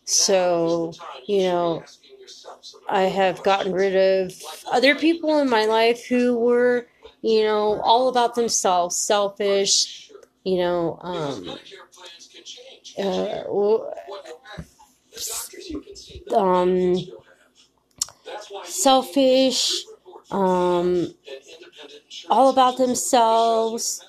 So, 0.05 0.93
you 1.27 1.43
know, 1.45 1.85
I 2.89 3.03
have 3.03 3.43
gotten 3.43 3.73
rid 3.73 3.97
of 3.97 4.33
other 4.71 4.95
people 4.95 5.39
in 5.39 5.49
my 5.49 5.67
life 5.67 6.07
who 6.07 6.39
were, 6.39 6.87
you 7.23 7.43
know, 7.43 7.81
all 7.83 8.09
about 8.09 8.35
themselves, 8.35 8.97
selfish, 8.97 10.11
you 10.45 10.59
know, 10.59 10.99
um, 11.03 11.59
uh, 12.99 13.45
um, 16.37 16.97
selfish, 18.65 19.85
um, 20.31 21.15
all 22.29 22.51
about 22.51 22.79
themselves, 22.79 24.05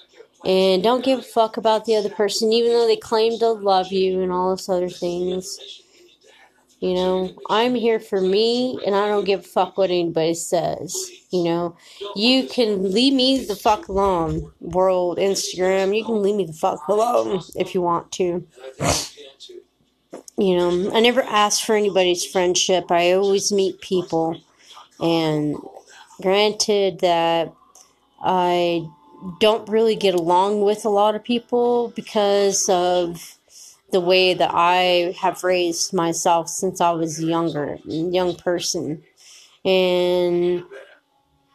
and 0.45 0.83
don't 0.83 1.03
give 1.03 1.19
a 1.19 1.23
fuck 1.23 1.57
about 1.57 1.85
the 1.85 1.95
other 1.95 2.09
person, 2.09 2.51
even 2.51 2.71
though 2.71 2.87
they 2.87 2.95
claim 2.95 3.37
to 3.39 3.51
love 3.51 3.91
you 3.91 4.21
and 4.21 4.31
all 4.31 4.49
those 4.49 4.69
other 4.69 4.89
things. 4.89 5.80
You 6.81 6.95
know, 6.95 7.35
I'm 7.47 7.75
here 7.75 7.99
for 7.99 8.19
me 8.19 8.79
and 8.83 8.95
I 8.95 9.07
don't 9.07 9.23
give 9.23 9.41
a 9.41 9.43
fuck 9.43 9.77
what 9.77 9.91
anybody 9.91 10.33
says. 10.33 10.97
You 11.29 11.43
know, 11.43 11.77
you 12.15 12.47
can 12.47 12.91
leave 12.91 13.13
me 13.13 13.45
the 13.45 13.55
fuck 13.55 13.87
alone, 13.87 14.51
world, 14.59 15.19
Instagram. 15.19 15.95
You 15.95 16.03
can 16.03 16.23
leave 16.23 16.35
me 16.35 16.45
the 16.45 16.53
fuck 16.53 16.87
alone 16.87 17.43
if 17.55 17.75
you 17.75 17.83
want 17.83 18.11
to. 18.13 18.47
You 20.37 20.57
know, 20.57 20.91
I 20.91 21.01
never 21.01 21.21
ask 21.21 21.63
for 21.63 21.75
anybody's 21.75 22.25
friendship. 22.25 22.91
I 22.91 23.11
always 23.11 23.51
meet 23.51 23.79
people. 23.81 24.41
And 24.99 25.57
granted 26.19 27.01
that 27.01 27.53
I 28.23 28.89
don't 29.39 29.69
really 29.69 29.95
get 29.95 30.15
along 30.15 30.63
with 30.63 30.83
a 30.83 30.89
lot 30.89 31.13
of 31.13 31.23
people 31.23 31.93
because 31.95 32.67
of 32.69 33.37
the 33.91 34.01
way 34.01 34.33
that 34.33 34.51
I 34.53 35.15
have 35.19 35.43
raised 35.43 35.93
myself 35.93 36.49
since 36.49 36.81
I 36.81 36.91
was 36.91 37.23
younger, 37.23 37.77
young 37.85 38.35
person. 38.35 39.03
And, 39.63 40.63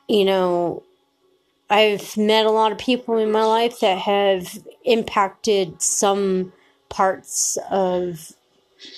you 0.09 0.25
know, 0.25 0.83
I've 1.69 2.17
met 2.17 2.47
a 2.47 2.51
lot 2.51 2.73
of 2.73 2.79
people 2.79 3.17
in 3.17 3.33
my 3.33 3.45
life 3.45 3.81
that 3.81 3.99
have 3.99 4.59
impacted 4.85 5.83
some 5.83 6.53
parts 6.89 7.59
of 7.71 8.33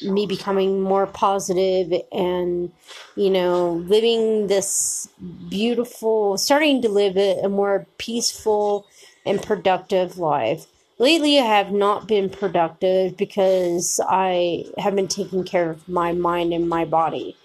me 0.02 0.26
becoming 0.26 0.80
more 0.82 1.06
positive 1.06 1.92
and, 2.12 2.70
you 3.16 3.30
know, 3.30 3.72
living 3.86 4.48
this 4.48 5.08
beautiful, 5.48 6.36
starting 6.36 6.82
to 6.82 6.88
live 6.88 7.16
a, 7.16 7.48
more 7.48 7.86
peaceful 7.96 8.86
and 9.24 9.42
productive 9.42 10.18
life 10.18 10.66
lately 10.98 11.38
I 11.38 11.44
have 11.44 11.72
not 11.72 12.06
been 12.06 12.28
productive 12.28 13.16
because 13.16 14.00
I 14.08 14.66
have 14.78 14.94
been 14.94 15.08
taking 15.08 15.44
care 15.44 15.70
of 15.70 15.88
my 15.88 16.12
mind 16.12 16.52
and 16.52 16.68
my 16.68 16.84
body. 16.84 17.36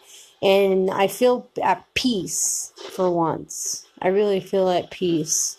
And 0.42 0.92
I 0.92 1.08
feel 1.08 1.48
at 1.64 1.86
peace 1.94 2.74
for 2.92 3.10
once. 3.10 3.88
I 4.02 4.10
really 4.10 4.42
feel 4.42 4.70
at 4.70 4.92
peace. 4.92 5.58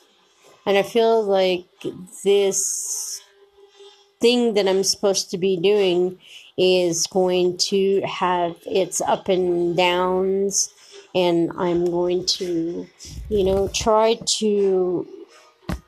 And 0.66 0.76
I 0.76 0.83
feel 0.83 1.22
like 1.22 1.66
this 2.22 3.22
thing 4.20 4.54
that 4.54 4.68
I'm 4.68 4.85
supposed 4.85 5.30
to 5.30 5.38
be 5.38 5.57
doing 5.57 6.18
is 6.57 7.07
going 7.07 7.57
to 7.57 8.02
have 8.02 8.57
its 8.66 9.00
up 9.00 9.28
and 9.28 9.76
downs. 9.76 10.72
And 11.14 11.50
I'm 11.57 11.85
going 11.87 12.26
to, 12.26 12.87
you 13.28 13.44
know, 13.44 13.68
try 13.68 14.18
to, 14.38 15.07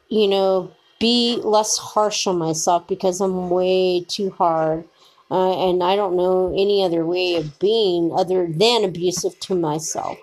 you 0.08 0.28
know, 0.28 0.72
be 0.98 1.40
less 1.42 1.78
harsh 1.78 2.26
on 2.26 2.38
myself 2.38 2.86
because 2.86 3.20
I'm 3.20 3.50
way 3.50 4.04
too 4.08 4.30
hard. 4.30 4.84
Uh, 5.30 5.68
and 5.68 5.82
I 5.82 5.96
don't 5.96 6.16
know 6.16 6.52
any 6.52 6.84
other 6.84 7.04
way 7.04 7.34
of 7.34 7.58
being 7.58 8.12
other 8.14 8.46
than 8.48 8.84
abusive 8.84 9.38
to 9.40 9.54
myself. 9.56 10.18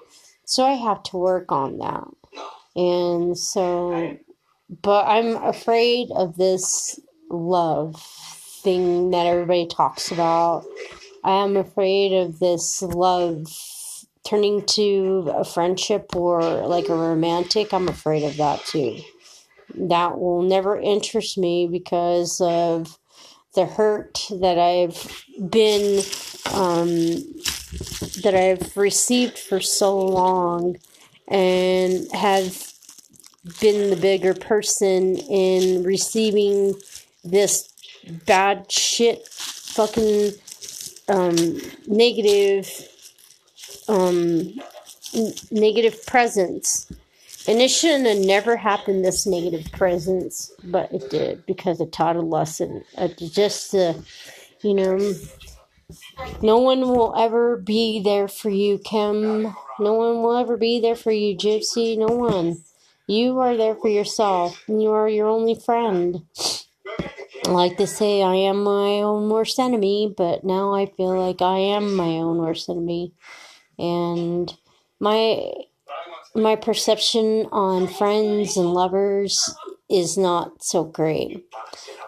So 0.46 0.66
I 0.66 0.74
have 0.74 1.04
to 1.04 1.18
work 1.18 1.52
on 1.52 1.78
that. 1.80 2.08
And 2.76 3.38
so, 3.38 4.18
but 4.82 5.06
I'm 5.06 5.36
afraid 5.44 6.10
of 6.16 6.38
this 6.38 7.00
love 7.30 8.02
thing 8.64 9.12
that 9.12 9.26
everybody 9.26 9.68
talks 9.68 10.12
about. 10.12 10.66
I 11.24 11.44
am 11.44 11.58
afraid 11.58 12.14
of 12.14 12.40
this 12.40 12.82
love 12.82 13.46
turning 14.26 14.66
to 14.66 15.32
a 15.36 15.44
friendship 15.44 16.16
or 16.16 16.42
like 16.68 16.90
a 16.90 16.96
romantic. 16.96 17.74
I'm 17.74 17.88
afraid 17.88 18.24
of 18.24 18.38
that 18.38 18.66
too. 18.66 19.00
That 19.76 20.20
will 20.20 20.42
never 20.42 20.80
interest 20.80 21.38
me 21.38 21.68
because 21.68 22.40
of 22.42 22.98
the 23.56 23.66
hurt 23.66 24.28
that 24.30 24.58
I've 24.58 25.26
been 25.50 26.04
um, 26.54 26.96
that 28.24 28.34
I've 28.36 28.76
received 28.78 29.38
for 29.38 29.60
so 29.60 29.98
long 30.00 30.78
and 31.28 32.08
have 32.14 32.74
been 33.60 33.90
the 33.90 33.96
bigger 33.96 34.34
person 34.34 35.18
in 35.18 35.84
receiving 35.84 36.76
this 37.24 37.70
bad 38.26 38.72
shit 38.72 39.28
fucking 39.28 40.32
um, 41.10 41.60
negative 41.88 42.70
um, 43.88 44.54
n- 45.14 45.34
negative 45.52 46.06
presence 46.06 46.92
and 47.48 47.62
it 47.62 47.70
shouldn't 47.70 48.08
have 48.08 48.26
never 48.26 48.56
happened 48.56 49.04
this 49.04 49.26
negative 49.26 49.72
presence 49.72 50.52
but 50.64 50.92
it 50.94 51.10
did 51.10 51.46
because 51.46 51.82
it 51.82 51.92
taught 51.92 52.16
a 52.16 52.22
lesson. 52.22 52.84
Uh, 52.98 53.08
just 53.08 53.74
uh, 53.76 53.94
you 54.62 54.74
know 54.74 54.98
no 56.42 56.58
one 56.58 56.82
will 56.82 57.14
ever 57.18 57.58
be 57.58 58.02
there 58.02 58.28
for 58.28 58.50
you 58.50 58.80
kim. 58.80 59.44
No 59.80 59.94
one 59.94 60.22
will 60.22 60.38
ever 60.38 60.58
be 60.58 60.80
there 60.80 60.96
for 60.96 61.12
you 61.12 61.36
gypsy. 61.36 61.98
No 61.98 62.08
one. 62.08 62.64
You 63.08 63.40
are 63.40 63.58
there 63.58 63.76
for 63.76 63.90
yourself 63.90 64.64
and 64.68 64.82
you 64.82 64.92
are 64.92 65.10
your 65.10 65.28
only 65.28 65.56
friend. 65.56 66.24
I 67.46 67.50
like 67.50 67.78
to 67.78 67.88
say 67.88 68.24
I 68.24 68.36
am 68.36 68.64
my 68.64 69.02
own 69.02 69.30
worst 69.30 69.60
enemy, 69.60 70.14
but 70.16 70.46
now 70.46 70.74
I 70.74 70.86
feel 70.86 71.20
like 71.20 71.42
I 71.42 71.58
am 71.58 71.96
my 71.96 72.06
own 72.06 72.38
worst 72.38 72.70
enemy. 72.70 73.14
And 73.78 74.54
my 75.00 75.52
my 76.36 76.56
perception 76.56 77.48
on 77.52 77.88
friends 77.88 78.58
and 78.58 78.74
lovers 78.74 79.56
is 79.90 80.18
not 80.18 80.64
so 80.64 80.84
great. 80.84 81.46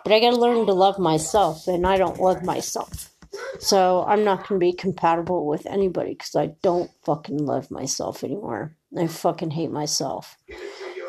But 0.04 0.14
I 0.14 0.20
got 0.20 0.32
to 0.32 0.40
learn 0.40 0.66
to 0.66 0.74
love 0.74 1.00
myself 1.00 1.68
and 1.68 1.86
I 1.86 1.98
don't 1.98 2.20
love 2.20 2.44
myself. 2.44 3.12
So 3.60 4.06
I'm 4.08 4.24
not 4.24 4.48
going 4.48 4.60
to 4.60 4.66
be 4.66 4.74
compatible 4.74 5.46
with 5.46 5.66
anybody 5.66 6.16
cuz 6.16 6.36
I 6.36 6.48
don't 6.62 6.90
fucking 7.04 7.38
love 7.38 7.70
myself 7.70 8.24
anymore. 8.24 8.78
I 8.98 9.08
fucking 9.08 9.52
hate 9.52 9.72
myself. 9.72 10.38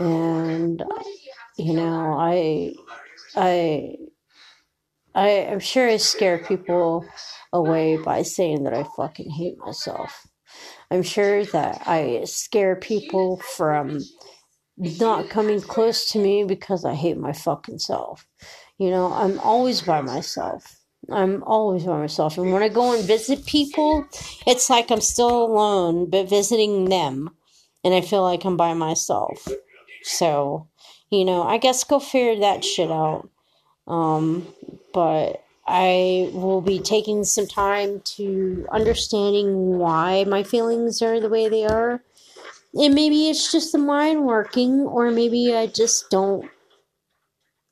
And 0.00 0.82
you 1.56 1.72
know, 1.74 2.16
I 2.18 2.74
I 3.34 3.96
I, 5.14 5.28
am 5.28 5.60
sure 5.60 5.88
I 5.88 5.96
scare 5.96 6.44
people 6.44 7.06
away 7.50 7.96
by 7.96 8.20
saying 8.20 8.64
that 8.64 8.74
I 8.74 8.84
fucking 8.96 9.30
hate 9.30 9.56
myself. 9.56 10.26
I'm 10.90 11.02
sure 11.02 11.44
that 11.46 11.82
I 11.86 12.24
scare 12.24 12.76
people 12.76 13.38
from 13.56 14.00
not 14.78 15.28
coming 15.30 15.60
close 15.60 16.10
to 16.10 16.18
me 16.18 16.44
because 16.44 16.84
I 16.84 16.94
hate 16.94 17.16
my 17.16 17.32
fucking 17.32 17.78
self. 17.78 18.26
You 18.78 18.90
know, 18.90 19.12
I'm 19.12 19.38
always 19.40 19.82
by 19.82 20.00
myself. 20.00 20.80
I'm 21.10 21.42
always 21.44 21.84
by 21.84 21.98
myself. 21.98 22.36
And 22.36 22.52
when 22.52 22.62
I 22.62 22.68
go 22.68 22.94
and 22.94 23.04
visit 23.04 23.46
people, 23.46 24.06
it's 24.46 24.68
like 24.68 24.90
I'm 24.90 25.00
still 25.00 25.44
alone, 25.44 26.10
but 26.10 26.28
visiting 26.28 26.86
them. 26.86 27.30
And 27.84 27.94
I 27.94 28.00
feel 28.00 28.22
like 28.22 28.44
I'm 28.44 28.56
by 28.56 28.74
myself. 28.74 29.46
So, 30.02 30.68
you 31.10 31.24
know, 31.24 31.42
I 31.42 31.58
guess 31.58 31.84
go 31.84 32.00
figure 32.00 32.40
that 32.40 32.64
shit 32.64 32.90
out. 32.90 33.28
Um, 33.86 34.46
but 34.92 35.45
I 35.66 36.30
will 36.32 36.60
be 36.60 36.78
taking 36.78 37.24
some 37.24 37.46
time 37.46 38.00
to 38.16 38.66
understanding 38.70 39.78
why 39.78 40.24
my 40.24 40.42
feelings 40.42 41.02
are 41.02 41.18
the 41.18 41.28
way 41.28 41.48
they 41.48 41.64
are. 41.64 42.02
And 42.74 42.94
maybe 42.94 43.28
it's 43.28 43.50
just 43.50 43.72
the 43.72 43.78
mind 43.78 44.24
working, 44.24 44.80
or 44.80 45.10
maybe 45.10 45.54
I 45.54 45.66
just 45.66 46.08
don't, 46.10 46.48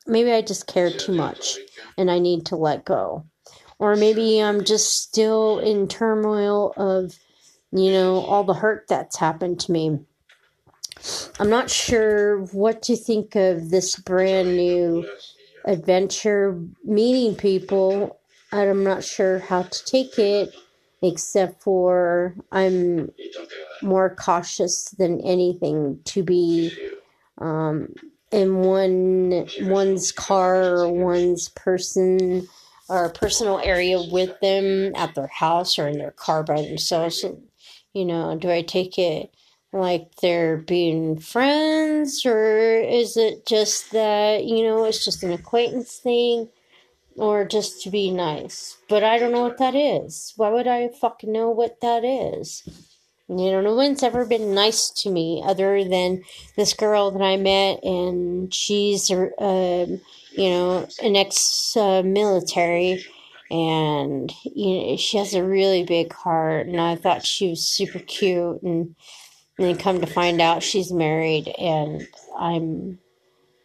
maybe 0.06 0.32
I 0.32 0.40
just 0.40 0.66
care 0.66 0.90
too 0.90 1.12
much 1.12 1.58
and 1.96 2.10
I 2.10 2.18
need 2.18 2.46
to 2.46 2.56
let 2.56 2.84
go. 2.84 3.24
Or 3.78 3.96
maybe 3.96 4.40
I'm 4.40 4.64
just 4.64 5.02
still 5.02 5.58
in 5.58 5.88
turmoil 5.88 6.72
of, 6.76 7.18
you 7.70 7.92
know, 7.92 8.20
all 8.20 8.44
the 8.44 8.54
hurt 8.54 8.86
that's 8.88 9.16
happened 9.16 9.60
to 9.60 9.72
me. 9.72 9.98
I'm 11.38 11.50
not 11.50 11.70
sure 11.70 12.44
what 12.46 12.82
to 12.84 12.96
think 12.96 13.34
of 13.34 13.70
this 13.70 13.96
brand 13.96 14.56
new 14.56 15.06
adventure 15.64 16.60
meeting 16.84 17.34
people. 17.34 18.20
I'm 18.52 18.84
not 18.84 19.02
sure 19.02 19.40
how 19.40 19.62
to 19.62 19.84
take 19.84 20.18
it, 20.18 20.54
except 21.02 21.62
for 21.62 22.34
I'm 22.52 23.10
more 23.82 24.14
cautious 24.14 24.90
than 24.90 25.20
anything 25.20 26.00
to 26.04 26.22
be 26.22 26.72
um, 27.38 27.94
in 28.30 28.56
one 28.58 29.46
one's 29.60 30.12
car 30.12 30.78
or 30.78 30.92
one's 30.92 31.48
person 31.50 32.48
or 32.88 33.08
personal 33.10 33.60
area 33.60 34.00
with 34.10 34.38
them 34.40 34.92
at 34.94 35.14
their 35.14 35.28
house 35.28 35.78
or 35.78 35.88
in 35.88 35.98
their 35.98 36.10
car 36.12 36.42
by 36.42 36.60
themselves. 36.62 37.24
You 37.92 38.04
know, 38.04 38.36
do 38.36 38.50
I 38.50 38.62
take 38.62 38.98
it 38.98 39.34
like 39.74 40.14
they're 40.22 40.56
being 40.56 41.18
friends 41.18 42.24
or 42.24 42.76
is 42.78 43.16
it 43.16 43.44
just 43.46 43.90
that 43.90 44.44
you 44.44 44.62
know 44.62 44.84
it's 44.84 45.04
just 45.04 45.22
an 45.22 45.32
acquaintance 45.32 45.96
thing 45.96 46.48
or 47.16 47.44
just 47.44 47.82
to 47.82 47.90
be 47.90 48.10
nice? 48.10 48.78
But 48.88 49.02
i 49.02 49.18
don't 49.18 49.32
know 49.32 49.42
what 49.42 49.58
that 49.58 49.74
is. 49.74 50.32
Why 50.36 50.50
would 50.50 50.68
i 50.68 50.88
fucking 51.00 51.32
know 51.32 51.50
what 51.50 51.80
that 51.80 52.04
is? 52.04 52.62
You 53.28 53.50
know 53.50 53.60
no 53.60 53.74
one's 53.74 54.02
ever 54.02 54.24
been 54.24 54.54
nice 54.54 54.90
to 54.90 55.10
me 55.10 55.42
other 55.44 55.82
than 55.82 56.22
this 56.56 56.72
girl 56.72 57.10
that 57.10 57.22
i 57.22 57.36
met 57.36 57.82
and 57.82 58.54
she's 58.54 59.10
uh, 59.10 59.86
you 60.36 60.50
know 60.50 60.86
an 61.02 61.16
ex-military 61.16 63.04
and 63.50 64.32
you 64.44 64.80
know 64.80 64.96
she 64.96 65.16
has 65.18 65.34
a 65.34 65.44
really 65.44 65.84
big 65.84 66.12
heart 66.12 66.66
and 66.66 66.80
i 66.80 66.96
thought 66.96 67.26
she 67.26 67.48
was 67.48 67.66
super 67.66 67.98
cute 67.98 68.62
and 68.62 68.94
and 69.58 69.68
then 69.68 69.76
come 69.76 70.00
to 70.00 70.06
find 70.06 70.40
out 70.40 70.62
she's 70.62 70.92
married 70.92 71.48
and 71.58 72.06
I'm 72.38 72.98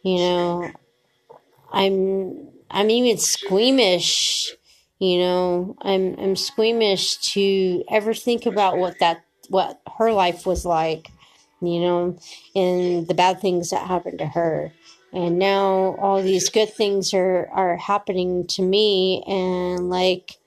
you 0.04 0.18
know 0.18 0.72
I'm 1.72 2.50
I'm 2.70 2.90
even 2.90 3.18
squeamish 3.18 4.52
you 5.00 5.20
know 5.20 5.76
I'm 5.82 6.16
I'm 6.20 6.36
squeamish 6.36 7.18
to 7.34 7.84
ever 7.90 8.14
think 8.14 8.46
about 8.46 8.78
what 8.78 9.00
that 9.00 9.24
what 9.50 9.82
her 9.98 10.12
life 10.12 10.46
was 10.46 10.66
like 10.66 11.10
you 11.62 11.80
know 11.80 12.18
and 12.56 13.08
the 13.08 13.14
bad 13.14 13.40
things 13.42 13.70
that 13.70 13.88
happened 13.88 14.20
to 14.20 14.28
her. 14.28 14.72
And 15.12 15.40
now 15.40 15.96
all 16.00 16.22
these 16.22 16.50
good 16.50 16.72
things 16.74 17.14
are 17.14 17.48
are 17.52 17.78
happening 17.78 18.46
to 18.48 18.62
me 18.62 19.24
and 19.28 19.90
like 19.90 20.38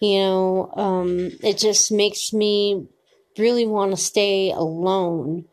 you 0.00 0.18
know 0.18 0.72
um 0.76 1.30
it 1.42 1.56
just 1.58 1.90
makes 1.90 2.32
me 2.32 2.86
really 3.38 3.66
want 3.66 3.90
to 3.92 3.96
stay 3.96 4.50
alone. 4.50 5.44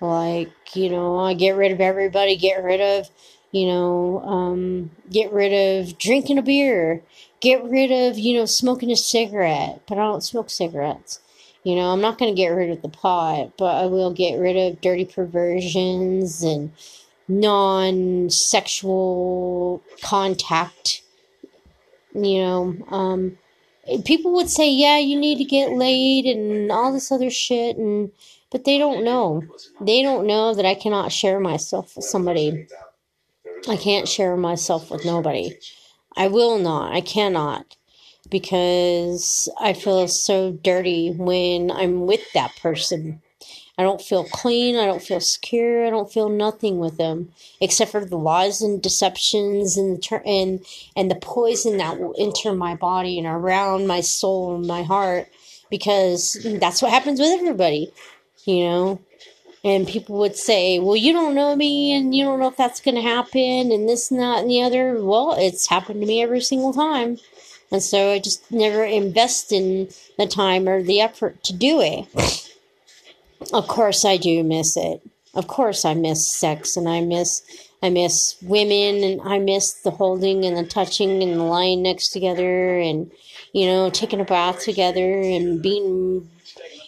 Like, 0.00 0.52
you 0.74 0.90
know, 0.90 1.18
I 1.18 1.34
get 1.34 1.56
rid 1.56 1.72
of 1.72 1.80
everybody, 1.80 2.36
get 2.36 2.62
rid 2.62 2.80
of, 2.80 3.08
you 3.52 3.66
know, 3.66 4.20
um, 4.20 4.90
get 5.10 5.32
rid 5.32 5.52
of 5.52 5.96
drinking 5.98 6.38
a 6.38 6.42
beer, 6.42 7.02
get 7.40 7.64
rid 7.64 7.90
of, 7.90 8.18
you 8.18 8.36
know, 8.36 8.44
smoking 8.44 8.90
a 8.90 8.96
cigarette, 8.96 9.82
but 9.86 9.98
I 9.98 10.02
don't 10.02 10.22
smoke 10.22 10.50
cigarettes. 10.50 11.20
You 11.62 11.76
know, 11.76 11.90
I'm 11.90 12.00
not 12.02 12.18
going 12.18 12.34
to 12.34 12.36
get 12.36 12.48
rid 12.48 12.70
of 12.70 12.82
the 12.82 12.90
pot, 12.90 13.52
but 13.56 13.82
I 13.82 13.86
will 13.86 14.12
get 14.12 14.38
rid 14.38 14.56
of 14.56 14.82
dirty 14.82 15.06
perversions 15.06 16.42
and 16.42 16.72
non 17.26 18.28
sexual 18.28 19.82
contact. 20.02 21.00
You 22.14 22.38
know, 22.42 22.76
um, 22.90 23.38
people 24.04 24.32
would 24.32 24.50
say, 24.50 24.70
"Yeah, 24.70 24.98
you 24.98 25.18
need 25.18 25.38
to 25.38 25.44
get 25.44 25.72
laid 25.72 26.26
and 26.26 26.70
all 26.70 26.92
this 26.92 27.10
other 27.12 27.30
shit," 27.30 27.76
and 27.76 28.10
but 28.50 28.64
they 28.64 28.78
don't 28.78 29.04
know. 29.04 29.42
They 29.80 30.02
don't 30.02 30.26
know 30.26 30.54
that 30.54 30.64
I 30.64 30.74
cannot 30.74 31.12
share 31.12 31.40
myself 31.40 31.96
with 31.96 32.04
somebody. 32.04 32.66
I 33.68 33.76
can't 33.76 34.08
share 34.08 34.36
myself 34.36 34.90
with 34.90 35.04
nobody. 35.04 35.56
I 36.16 36.28
will 36.28 36.58
not. 36.58 36.92
I 36.92 37.00
cannot 37.00 37.76
because 38.30 39.48
I 39.60 39.72
feel 39.72 40.06
so 40.08 40.52
dirty 40.52 41.12
when 41.12 41.70
I'm 41.70 42.06
with 42.06 42.22
that 42.34 42.54
person. 42.56 43.22
I 43.76 43.82
don't 43.82 44.00
feel 44.00 44.24
clean. 44.24 44.76
I 44.76 44.86
don't 44.86 45.02
feel 45.02 45.20
secure. 45.20 45.86
I 45.86 45.90
don't 45.90 46.12
feel 46.12 46.28
nothing 46.28 46.78
with 46.78 46.96
them 46.96 47.32
except 47.60 47.90
for 47.90 48.04
the 48.04 48.16
lies 48.16 48.62
and 48.62 48.80
deceptions 48.80 49.76
and 49.76 49.96
the 50.00 50.22
and 50.24 50.64
and 50.96 51.10
the 51.10 51.16
poison 51.16 51.78
that 51.78 51.98
will 51.98 52.14
enter 52.18 52.54
my 52.54 52.74
body 52.76 53.18
and 53.18 53.26
around 53.26 53.86
my 53.86 54.00
soul 54.00 54.54
and 54.56 54.66
my 54.66 54.82
heart 54.84 55.28
because 55.70 56.38
that's 56.60 56.82
what 56.82 56.92
happens 56.92 57.18
with 57.18 57.32
everybody, 57.32 57.92
you 58.44 58.64
know. 58.64 59.00
and 59.64 59.88
people 59.88 60.18
would 60.18 60.36
say, 60.36 60.78
Well, 60.78 60.96
you 60.96 61.12
don't 61.12 61.34
know 61.34 61.56
me, 61.56 61.92
and 61.92 62.14
you 62.14 62.24
don't 62.24 62.38
know 62.38 62.48
if 62.48 62.56
that's 62.56 62.80
going 62.80 62.94
to 62.96 63.00
happen, 63.00 63.72
and 63.72 63.88
this 63.88 64.10
and 64.10 64.20
that 64.20 64.40
and 64.40 64.50
the 64.50 64.62
other. 64.62 65.02
Well, 65.02 65.34
it's 65.36 65.68
happened 65.68 66.00
to 66.00 66.06
me 66.06 66.22
every 66.22 66.42
single 66.42 66.72
time. 66.72 67.18
And 67.72 67.82
so 67.82 68.12
I 68.12 68.20
just 68.20 68.52
never 68.52 68.84
invest 68.84 69.50
in 69.50 69.88
the 70.16 70.26
time 70.26 70.68
or 70.68 70.82
the 70.82 71.00
effort 71.00 71.42
to 71.44 71.52
do 71.52 71.80
it. 71.80 72.06
Of 73.52 73.68
course, 73.68 74.04
I 74.04 74.16
do 74.16 74.42
miss 74.42 74.76
it. 74.76 75.00
Of 75.34 75.48
course, 75.48 75.84
I 75.84 75.94
miss 75.94 76.26
sex, 76.26 76.76
and 76.76 76.88
I 76.88 77.00
miss 77.00 77.42
I 77.82 77.90
miss 77.90 78.36
women, 78.42 79.02
and 79.02 79.20
I 79.22 79.38
miss 79.38 79.74
the 79.74 79.90
holding 79.90 80.44
and 80.44 80.56
the 80.56 80.64
touching 80.64 81.22
and 81.22 81.34
the 81.34 81.44
lying 81.44 81.82
next 81.82 82.10
together, 82.10 82.78
and 82.78 83.10
you 83.52 83.66
know, 83.66 83.90
taking 83.90 84.20
a 84.20 84.24
bath 84.24 84.60
together 84.64 85.20
and 85.20 85.62
being 85.62 86.28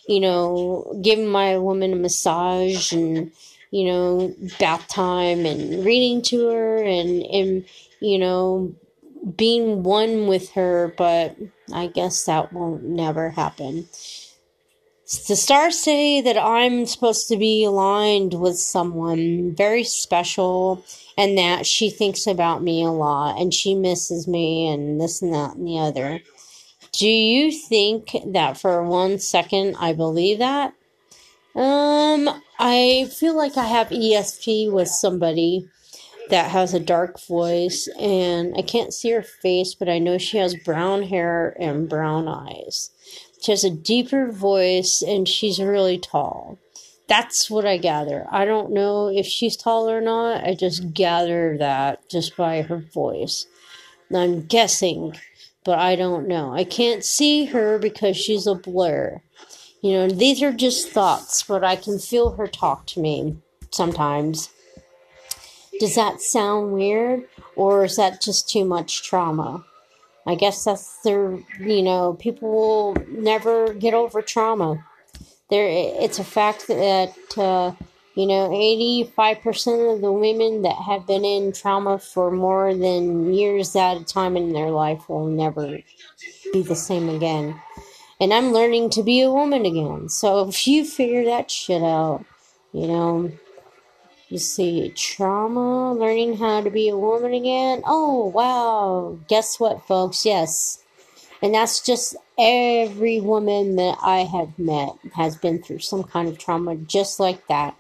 you 0.07 0.21
know, 0.21 0.99
giving 1.03 1.27
my 1.27 1.59
woman 1.59 1.93
a 1.93 1.97
massage 1.97 2.93
and, 2.93 3.33
you 3.71 3.87
know, 3.87 4.35
bath 4.59 4.87
time 4.89 5.45
and 5.45 5.85
reading 5.85 6.23
to 6.23 6.49
her 6.49 6.83
and, 6.83 7.23
and, 7.25 7.65
you 8.01 8.19
know, 8.19 8.75
being 9.37 9.83
one 9.83 10.29
with 10.29 10.51
her, 10.53 10.95
but 10.97 11.37
I 11.73 11.89
guess 11.89 12.25
that 12.25 12.53
won't 12.53 12.85
never 12.85 13.31
happen. 13.31 13.89
The 15.07 15.37
stars 15.37 15.79
say 15.79 16.21
that 16.21 16.37
I'm 16.37 16.85
supposed 16.85 17.29
to 17.29 17.37
be 17.37 17.63
aligned 17.63 18.35
with 18.35 18.59
someone 18.59 19.55
very 19.55 19.85
special 19.85 20.85
and 21.17 21.39
that 21.39 21.65
she 21.65 21.91
thinks 21.91 22.27
about 22.27 22.65
me 22.65 22.83
a 22.83 22.91
lot 22.91 23.41
and 23.41 23.55
she 23.55 23.77
misses 23.77 24.27
me 24.27 24.67
and 24.67 25.01
this 25.01 25.23
and 25.23 25.33
that 25.33 25.55
and 25.55 25.65
the 25.65 25.79
other. 25.79 26.23
Do 26.91 27.07
you 27.07 27.53
think 27.53 28.17
that 28.27 28.59
for 28.59 28.83
one 28.83 29.21
second 29.21 29.77
I 29.79 29.93
believe 29.93 30.39
that? 30.39 30.75
Um, 31.55 32.29
I 32.59 33.09
feel 33.17 33.37
like 33.37 33.57
I 33.57 33.67
have 33.67 33.91
ESP 33.91 34.73
with 34.73 34.89
somebody 34.89 35.69
that 36.31 36.51
has 36.51 36.75
a 36.75 36.81
dark 36.81 37.21
voice, 37.21 37.89
and 38.01 38.55
I 38.59 38.63
can't 38.63 38.93
see 38.93 39.11
her 39.13 39.23
face, 39.23 39.75
but 39.75 39.89
I 39.89 39.99
know 39.99 40.19
she 40.19 40.39
has 40.39 40.57
brown 40.57 41.05
hair 41.05 41.57
and 41.61 41.89
brown 41.89 42.27
eyes. 42.27 42.91
She 43.43 43.53
has 43.53 43.65
a 43.65 43.71
deeper 43.71 44.31
voice, 44.31 45.03
and 45.07 45.29
she's 45.29 45.61
really 45.61 45.99
tall. 45.99 46.59
That's 47.09 47.49
what 47.49 47.65
I 47.65 47.77
gather. 47.77 48.27
I 48.31 48.45
don't 48.45 48.73
know 48.73 49.09
if 49.09 49.27
she's 49.27 49.57
tall 49.57 49.89
or 49.89 50.01
not. 50.01 50.45
I 50.45 50.55
just 50.55 50.93
gather 50.93 51.57
that 51.59 52.09
just 52.09 52.37
by 52.37 52.63
her 52.63 52.79
voice. 52.79 53.47
I'm 54.13 54.47
guessing 54.47 55.15
but 55.67 55.81
I 55.81 55.97
don't 55.97 56.29
know. 56.29 56.55
I 56.55 56.63
can't 56.63 57.05
see 57.05 57.47
her 57.47 57.77
because 57.77 58.17
she's 58.17 58.47
a 58.47 58.55
blur. 58.55 59.21
You 59.83 59.93
know, 59.93 60.09
these 60.09 60.41
are 60.41 60.53
just 60.53 60.91
thoughts, 60.91 61.43
but 61.43 61.65
I 61.65 61.75
can 61.75 61.99
feel 61.99 62.37
her 62.37 62.47
talk 62.47 62.87
to 62.87 63.01
me 63.01 63.37
sometimes. 63.73 64.49
Does 65.81 65.97
that 65.97 66.23
sound 66.23 66.73
weird? 66.73 67.25
Or 67.57 67.85
is 67.85 67.97
that 67.97 68.23
just 68.23 68.49
too 68.49 68.65
much 68.65 69.03
trauma? 69.03 69.65
I 70.27 70.35
guess 70.35 70.65
that's 70.65 71.03
their, 71.03 71.39
you 71.61 71.83
know, 71.83 72.15
people 72.15 72.51
will 72.51 72.97
never 73.09 73.73
get 73.75 73.95
over 73.95 74.23
trauma. 74.23 74.85
There, 75.51 75.69
it's 75.69 76.19
a 76.19 76.25
fact 76.25 76.67
that 76.67 77.15
uh, 77.39 77.73
you 78.17 78.27
know, 78.27 78.49
85% 78.49 79.95
of 79.95 80.01
the 80.01 80.11
women 80.11 80.63
that 80.63 80.77
have 80.77 81.07
been 81.07 81.25
in 81.25 81.53
trauma 81.53 81.99
for 81.99 82.31
more 82.31 82.75
than 82.75 83.35
years 83.35 83.77
at 83.77 83.99
a 83.99 84.05
time 84.05 84.39
in 84.39 84.55
their 84.55 84.71
life 84.71 85.07
will 85.07 85.27
never 85.27 85.81
be 86.51 86.63
the 86.63 86.75
same 86.75 87.11
again. 87.11 87.61
And 88.19 88.33
I'm 88.33 88.55
learning 88.55 88.89
to 88.91 89.03
be 89.03 89.21
a 89.21 89.31
woman 89.31 89.67
again. 89.67 90.09
So 90.09 90.49
if 90.49 90.67
you 90.67 90.87
figure 90.87 91.27
that 91.27 91.51
shit 91.51 91.83
out, 91.83 92.25
you 92.73 92.87
know, 92.87 93.31
you 94.29 94.39
see 94.39 94.91
trauma, 94.97 95.93
learning 95.93 96.37
how 96.37 96.61
to 96.61 96.71
be 96.71 96.89
a 96.89 96.97
woman 96.97 97.33
again. 97.33 97.83
Oh, 97.87 98.27
wow. 98.27 99.19
Guess 99.29 99.61
what, 99.61 99.87
folks? 99.87 100.27
Yes. 100.27 100.83
And 101.43 101.55
that's 101.55 101.81
just 101.81 102.17
every 102.39 103.21
woman 103.21 103.77
that 103.77 103.99
I 104.03 104.19
have 104.19 104.59
met 104.59 104.91
has 105.15 105.37
been 105.37 105.63
through 105.63 105.81
some 105.81 106.03
kind 106.03 106.29
of 106.29 106.39
trauma 106.39 106.77
just 106.77 107.21
like 107.21 107.47
that. 107.47 107.77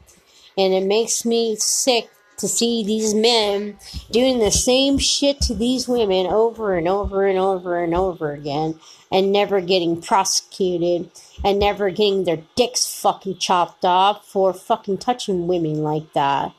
And 0.56 0.72
it 0.72 0.84
makes 0.84 1.24
me 1.24 1.56
sick 1.56 2.08
to 2.38 2.48
see 2.48 2.84
these 2.84 3.14
men 3.14 3.76
doing 4.10 4.38
the 4.38 4.50
same 4.50 4.98
shit 4.98 5.40
to 5.40 5.54
these 5.54 5.88
women 5.88 6.26
over 6.26 6.76
and 6.76 6.86
over 6.86 7.26
and 7.26 7.38
over 7.38 7.82
and 7.82 7.94
over 7.94 8.32
again 8.32 8.78
and 9.10 9.32
never 9.32 9.60
getting 9.60 10.00
prosecuted 10.00 11.10
and 11.44 11.58
never 11.58 11.90
getting 11.90 12.24
their 12.24 12.42
dicks 12.54 13.00
fucking 13.00 13.38
chopped 13.38 13.84
off 13.84 14.26
for 14.26 14.52
fucking 14.52 14.98
touching 14.98 15.46
women 15.46 15.82
like 15.82 16.12
that. 16.12 16.52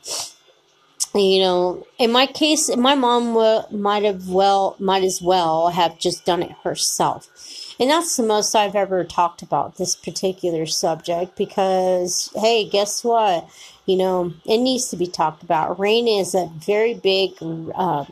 You 1.14 1.40
know, 1.40 1.86
in 1.98 2.12
my 2.12 2.26
case, 2.26 2.74
my 2.76 2.94
mom 2.94 3.32
might 3.70 4.04
have 4.04 4.28
well, 4.28 4.76
might 4.78 5.04
as 5.04 5.22
well 5.22 5.68
have 5.68 5.98
just 5.98 6.24
done 6.24 6.42
it 6.42 6.52
herself. 6.62 7.74
And 7.80 7.88
that's 7.88 8.16
the 8.16 8.22
most 8.24 8.54
I've 8.54 8.74
ever 8.74 9.04
talked 9.04 9.40
about 9.40 9.76
this 9.76 9.96
particular 9.96 10.66
subject 10.66 11.36
because, 11.36 12.30
hey, 12.36 12.68
guess 12.68 13.02
what? 13.02 13.48
you 13.88 13.96
know, 13.96 14.34
it 14.44 14.58
needs 14.58 14.88
to 14.88 14.96
be 14.96 15.06
talked 15.06 15.42
about. 15.42 15.80
RAINN 15.80 16.06
is 16.06 16.34
a 16.34 16.50
very 16.54 16.92
big 16.92 17.32
uh, 17.40 18.04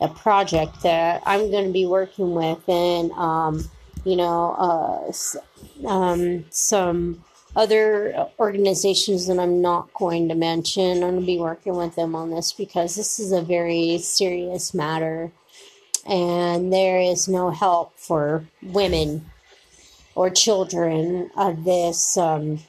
a 0.00 0.08
project 0.08 0.82
that 0.84 1.22
I'm 1.26 1.50
going 1.50 1.66
to 1.66 1.72
be 1.72 1.86
working 1.86 2.34
with, 2.34 2.66
and 2.68 3.10
um, 3.12 3.68
you 4.04 4.16
know, 4.16 4.54
uh, 4.58 5.88
um, 5.88 6.44
some 6.50 7.24
other 7.56 8.28
organizations 8.38 9.26
that 9.26 9.38
I'm 9.38 9.62
not 9.62 9.92
going 9.94 10.28
to 10.28 10.34
mention. 10.34 11.02
I'm 11.02 11.10
going 11.10 11.20
to 11.20 11.26
be 11.26 11.38
working 11.38 11.76
with 11.76 11.94
them 11.94 12.14
on 12.14 12.30
this 12.30 12.52
because 12.52 12.96
this 12.96 13.18
is 13.18 13.32
a 13.32 13.42
very 13.42 13.98
serious 13.98 14.74
matter, 14.74 15.32
and 16.06 16.72
there 16.72 17.00
is 17.00 17.28
no 17.28 17.50
help 17.50 17.98
for 17.98 18.46
women 18.62 19.30
or 20.14 20.30
children 20.30 21.30
of 21.36 21.64
this. 21.64 22.16
Um, 22.16 22.60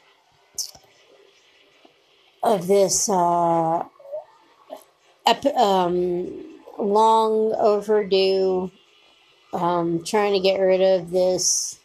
of 2.46 2.68
this 2.68 3.10
uh, 3.10 3.84
ep- 5.26 5.46
um, 5.58 6.46
long 6.78 7.54
overdue 7.58 8.72
um, 9.56 10.04
trying 10.04 10.34
to 10.34 10.40
get 10.40 10.60
rid 10.60 10.82
of 10.82 11.12
this, 11.12 11.80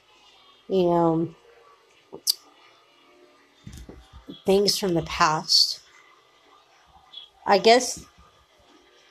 you 0.69 0.85
know, 0.85 1.35
things 4.45 4.77
from 4.77 4.95
the 4.95 5.03
past. 5.03 5.81
I 7.47 7.59
guess 7.59 8.05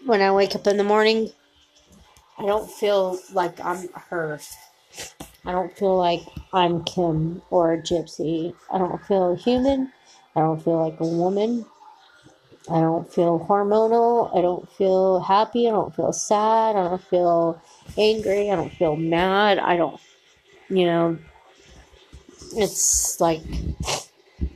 when 0.05 0.21
I 0.21 0.31
wake 0.31 0.55
up 0.55 0.67
in 0.67 0.77
the 0.77 0.83
morning, 0.83 1.31
I 2.37 2.45
don't 2.45 2.69
feel 2.69 3.19
like 3.33 3.63
I'm 3.63 3.89
her. 4.09 4.39
I 5.45 5.51
don't 5.51 5.75
feel 5.77 5.97
like 5.97 6.21
I'm 6.53 6.83
Kim 6.83 7.41
or 7.49 7.73
a 7.73 7.81
gypsy. 7.81 8.53
I 8.71 8.77
don't 8.77 9.03
feel 9.05 9.35
human. 9.35 9.91
I 10.35 10.41
don't 10.41 10.61
feel 10.61 10.85
like 10.85 10.99
a 10.99 11.07
woman. 11.07 11.65
I 12.71 12.81
don't 12.81 13.11
feel 13.11 13.45
hormonal. 13.49 14.37
I 14.37 14.41
don't 14.41 14.71
feel 14.73 15.19
happy. 15.21 15.67
I 15.67 15.71
don't 15.71 15.95
feel 15.95 16.13
sad. 16.13 16.75
I 16.75 16.87
don't 16.89 17.03
feel 17.03 17.61
angry. 17.97 18.51
I 18.51 18.55
don't 18.55 18.73
feel 18.73 18.95
mad. 18.95 19.57
I 19.57 19.75
don't, 19.75 19.99
you 20.69 20.85
know, 20.85 21.17
it's 22.55 23.19
like 23.19 23.41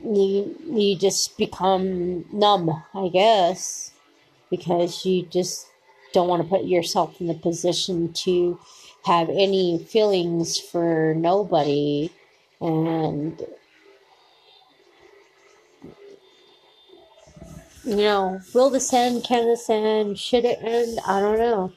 you, 0.04 0.56
you 0.64 0.96
just 0.96 1.36
become 1.36 2.24
numb, 2.32 2.70
I 2.94 3.08
guess, 3.08 3.90
because 4.48 5.04
you 5.04 5.26
just 5.26 5.66
don't 6.12 6.28
want 6.28 6.42
to 6.42 6.48
put 6.48 6.64
yourself 6.64 7.20
in 7.20 7.26
the 7.26 7.34
position 7.34 8.12
to 8.12 8.58
have 9.04 9.28
any 9.28 9.78
feelings 9.78 10.58
for 10.58 11.14
nobody. 11.16 12.10
And 12.60 13.44
you 17.84 17.96
know, 17.96 18.40
will 18.54 18.70
this 18.70 18.92
end? 18.92 19.24
Can 19.24 19.46
this 19.46 19.68
end? 19.68 20.18
Should 20.18 20.44
it 20.44 20.58
end? 20.62 20.98
I 21.06 21.20
don't 21.20 21.38
know. 21.38 21.72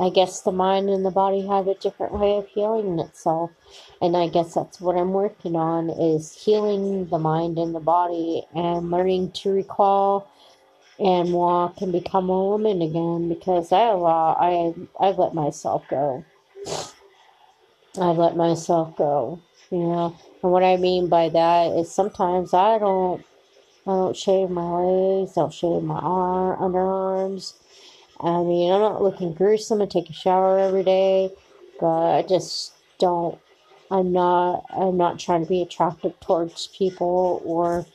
I 0.00 0.08
guess 0.08 0.40
the 0.40 0.52
mind 0.52 0.88
and 0.88 1.04
the 1.04 1.10
body 1.10 1.46
have 1.46 1.68
a 1.68 1.74
different 1.74 2.14
way 2.14 2.36
of 2.36 2.48
healing 2.48 2.98
itself. 2.98 3.50
And 4.00 4.16
I 4.16 4.28
guess 4.28 4.54
that's 4.54 4.80
what 4.80 4.96
I'm 4.96 5.12
working 5.12 5.56
on 5.56 5.90
is 5.90 6.32
healing 6.32 7.08
the 7.08 7.18
mind 7.18 7.58
and 7.58 7.74
the 7.74 7.80
body 7.80 8.44
and 8.54 8.90
learning 8.90 9.32
to 9.32 9.50
recall 9.50 10.28
and 10.98 11.32
walk 11.32 11.80
and 11.80 11.92
become 11.92 12.30
a 12.30 12.44
woman 12.44 12.80
again 12.80 13.28
because 13.28 13.72
I 13.72 13.90
I 13.90 14.74
I've 15.00 15.18
let 15.18 15.34
myself 15.34 15.84
go. 15.88 16.24
I've 18.00 18.18
let 18.18 18.36
myself 18.36 18.96
go, 18.96 19.40
you 19.70 19.78
know. 19.78 20.16
And 20.42 20.52
what 20.52 20.62
I 20.64 20.76
mean 20.76 21.08
by 21.08 21.28
that 21.28 21.72
is 21.72 21.90
sometimes 21.90 22.54
I 22.54 22.78
don't 22.78 23.24
I 23.86 23.90
don't 23.90 24.16
shave 24.16 24.50
my 24.50 24.62
legs. 24.70 25.36
I 25.36 25.42
don't 25.42 25.54
shave 25.54 25.82
my 25.82 26.00
arm, 26.00 26.58
underarms. 26.60 27.54
I 28.20 28.42
mean, 28.42 28.72
I'm 28.72 28.80
not 28.80 29.02
looking 29.02 29.34
gruesome. 29.34 29.82
I 29.82 29.86
take 29.86 30.10
a 30.10 30.14
shower 30.14 30.58
every 30.58 30.84
day, 30.84 31.30
but 31.80 32.16
I 32.18 32.22
just 32.22 32.72
don't. 32.98 33.38
I'm 33.90 34.12
not. 34.12 34.66
I'm 34.70 34.96
not 34.96 35.18
trying 35.18 35.42
to 35.44 35.48
be 35.48 35.62
attractive 35.62 36.18
towards 36.20 36.68
people 36.68 37.42
or 37.44 37.86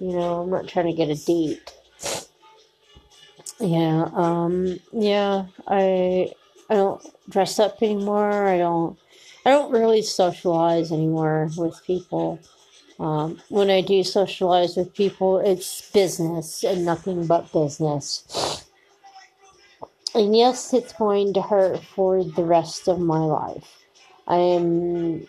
You 0.00 0.12
know, 0.12 0.42
I'm 0.42 0.50
not 0.50 0.68
trying 0.68 0.86
to 0.86 0.92
get 0.92 1.08
a 1.10 1.16
date. 1.16 1.72
Yeah, 3.60 4.10
um, 4.14 4.78
yeah, 4.92 5.46
I 5.66 6.32
I 6.70 6.74
don't 6.74 7.02
dress 7.30 7.58
up 7.58 7.82
anymore. 7.82 8.48
I 8.48 8.58
don't 8.58 8.98
I 9.46 9.50
don't 9.50 9.72
really 9.72 10.02
socialize 10.02 10.92
anymore 10.92 11.50
with 11.56 11.82
people. 11.86 12.40
Um, 12.98 13.40
when 13.48 13.70
I 13.70 13.80
do 13.80 14.04
socialize 14.04 14.76
with 14.76 14.94
people, 14.94 15.38
it's 15.38 15.90
business 15.90 16.62
and 16.62 16.84
nothing 16.84 17.26
but 17.26 17.52
business. 17.52 18.64
And 20.14 20.36
yes, 20.36 20.72
it's 20.72 20.92
going 20.92 21.34
to 21.34 21.42
hurt 21.42 21.82
for 21.82 22.22
the 22.22 22.44
rest 22.44 22.86
of 22.86 23.00
my 23.00 23.18
life. 23.18 23.84
I 24.28 24.36
am, 24.36 25.26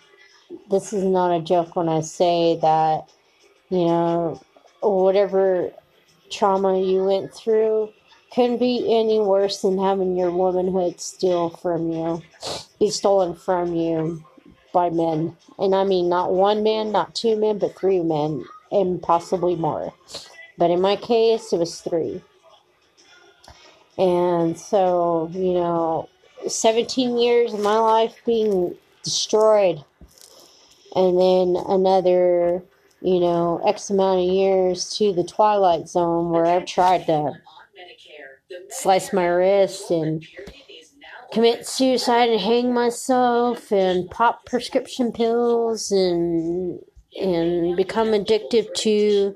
this 0.69 0.93
is 0.93 1.03
not 1.03 1.35
a 1.35 1.41
joke 1.41 1.75
when 1.75 1.89
I 1.89 2.01
say 2.01 2.59
that, 2.61 3.09
you 3.69 3.85
know, 3.85 4.41
whatever 4.81 5.71
trauma 6.29 6.79
you 6.79 7.03
went 7.03 7.33
through 7.33 7.89
couldn't 8.31 8.59
be 8.59 8.95
any 8.95 9.19
worse 9.19 9.61
than 9.61 9.77
having 9.77 10.15
your 10.15 10.29
womanhood 10.29 10.99
steal 10.99 11.49
from 11.49 11.91
you, 11.91 12.21
be 12.79 12.91
stolen 12.91 13.33
from 13.33 13.73
you 13.73 14.23
by 14.75 14.89
men. 14.91 15.35
And 15.57 15.73
I 15.73 15.85
mean, 15.85 16.09
not 16.09 16.33
one 16.33 16.61
man, 16.61 16.91
not 16.91 17.15
two 17.15 17.37
men, 17.37 17.57
but 17.57 17.79
three 17.79 18.01
men, 18.01 18.43
and 18.71 19.01
possibly 19.01 19.55
more. 19.55 19.93
But 20.57 20.69
in 20.69 20.81
my 20.81 20.97
case, 20.97 21.53
it 21.53 21.57
was 21.57 21.79
three. 21.79 22.21
And 23.97 24.59
so, 24.59 25.31
you 25.33 25.53
know, 25.53 26.09
17 26.47 27.17
years 27.17 27.53
of 27.53 27.61
my 27.61 27.77
life 27.77 28.15
being 28.25 28.75
destroyed. 29.01 29.83
And 30.93 31.17
then 31.17 31.55
another, 31.69 32.61
you 33.01 33.19
know, 33.21 33.61
X 33.65 33.89
amount 33.89 34.19
of 34.19 34.25
years 34.25 34.89
to 34.97 35.13
the 35.13 35.23
Twilight 35.23 35.87
Zone 35.87 36.31
where 36.31 36.45
I've 36.45 36.65
tried 36.65 37.05
to 37.05 37.31
slice 38.69 39.13
my 39.13 39.25
wrist 39.25 39.89
and 39.89 40.25
commit 41.35 41.67
suicide 41.67 42.29
and 42.29 42.39
hang 42.39 42.73
myself 42.73 43.69
and 43.69 44.09
pop 44.09 44.45
prescription 44.45 45.11
pills 45.11 45.91
and 45.91 46.79
and 47.19 47.75
become 47.75 48.13
addicted 48.13 48.73
to 48.73 49.35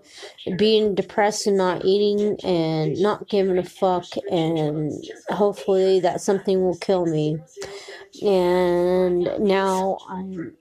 being 0.58 0.96
depressed 0.96 1.46
and 1.46 1.58
not 1.58 1.84
eating 1.84 2.38
and 2.42 2.98
not 3.02 3.28
giving 3.28 3.58
a 3.58 3.64
fuck 3.66 4.06
and 4.32 4.94
hopefully 5.28 6.00
that 6.00 6.22
something 6.22 6.64
will 6.64 6.78
kill 6.78 7.06
me. 7.06 7.38
And 8.22 9.30
now 9.38 9.98
i'm 10.08 10.54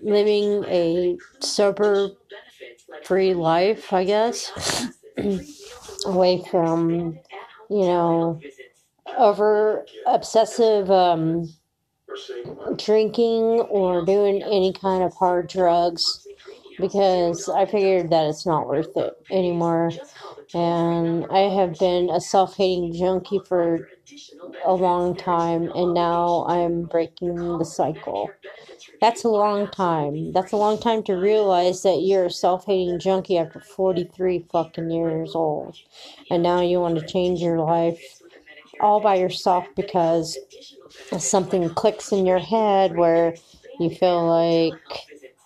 living 0.00 0.64
a 0.68 1.18
sober 1.40 2.10
free 3.02 3.34
life 3.34 3.92
i 3.92 4.04
guess. 4.04 4.52
Away 6.06 6.44
from 6.48 7.18
you 7.68 7.80
know 7.80 8.40
over 9.16 9.86
obsessive 10.06 10.90
um, 10.90 11.52
drinking 12.76 13.60
or 13.70 14.04
doing 14.04 14.42
any 14.42 14.72
kind 14.72 15.02
of 15.02 15.14
hard 15.14 15.48
drugs 15.48 16.26
because 16.78 17.48
I 17.48 17.66
figured 17.66 18.10
that 18.10 18.26
it's 18.26 18.46
not 18.46 18.66
worth 18.66 18.96
it 18.96 19.14
anymore. 19.30 19.92
And 20.54 21.26
I 21.30 21.40
have 21.40 21.78
been 21.78 22.10
a 22.10 22.20
self 22.20 22.56
hating 22.56 22.94
junkie 22.94 23.40
for 23.40 23.88
a 24.64 24.74
long 24.74 25.16
time, 25.16 25.70
and 25.74 25.94
now 25.94 26.46
I'm 26.48 26.84
breaking 26.84 27.58
the 27.58 27.64
cycle. 27.64 28.36
That's 29.00 29.24
a 29.24 29.28
long 29.28 29.70
time. 29.70 30.32
That's 30.32 30.52
a 30.52 30.56
long 30.56 30.78
time 30.80 31.02
to 31.04 31.14
realize 31.14 31.82
that 31.82 32.02
you're 32.02 32.26
a 32.26 32.30
self 32.30 32.66
hating 32.66 33.00
junkie 33.00 33.38
after 33.38 33.60
43 33.60 34.46
fucking 34.52 34.90
years 34.90 35.34
old. 35.34 35.78
And 36.30 36.42
now 36.42 36.60
you 36.62 36.80
want 36.80 36.96
to 36.98 37.04
change 37.04 37.40
your 37.40 37.60
life 37.60 38.17
all 38.80 39.00
by 39.00 39.16
yourself 39.16 39.66
because 39.76 40.38
something 41.18 41.68
clicks 41.70 42.12
in 42.12 42.26
your 42.26 42.38
head 42.38 42.96
where 42.96 43.34
you 43.78 43.90
feel 43.90 44.26
like 44.26 44.74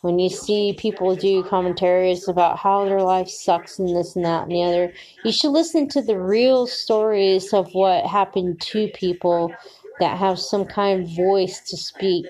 when 0.03 0.19
you 0.19 0.29
see 0.29 0.73
people 0.73 1.15
do 1.15 1.45
commentaries 1.45 2.27
about 2.29 2.59
how 2.59 2.85
their 2.85 3.03
life 3.03 3.29
sucks 3.29 3.79
and 3.79 3.97
this 3.97 4.17
and 4.17 4.25
that 4.25 4.43
and 4.45 4.53
the 4.53 4.63
other, 4.63 4.93
you 5.25 5.31
should 5.31 5.51
listen 5.51 5.89
to 5.89 6.03
the 6.03 6.19
real 6.19 6.67
stories 6.67 7.53
of 7.53 7.73
what 7.73 8.05
happened 8.05 8.61
to 8.61 8.89
people 8.89 9.55
that 10.01 10.19
have 10.19 10.39
some 10.39 10.65
kind 10.65 11.03
of 11.03 11.15
voice 11.15 11.61
to 11.61 11.77
speak. 11.77 12.27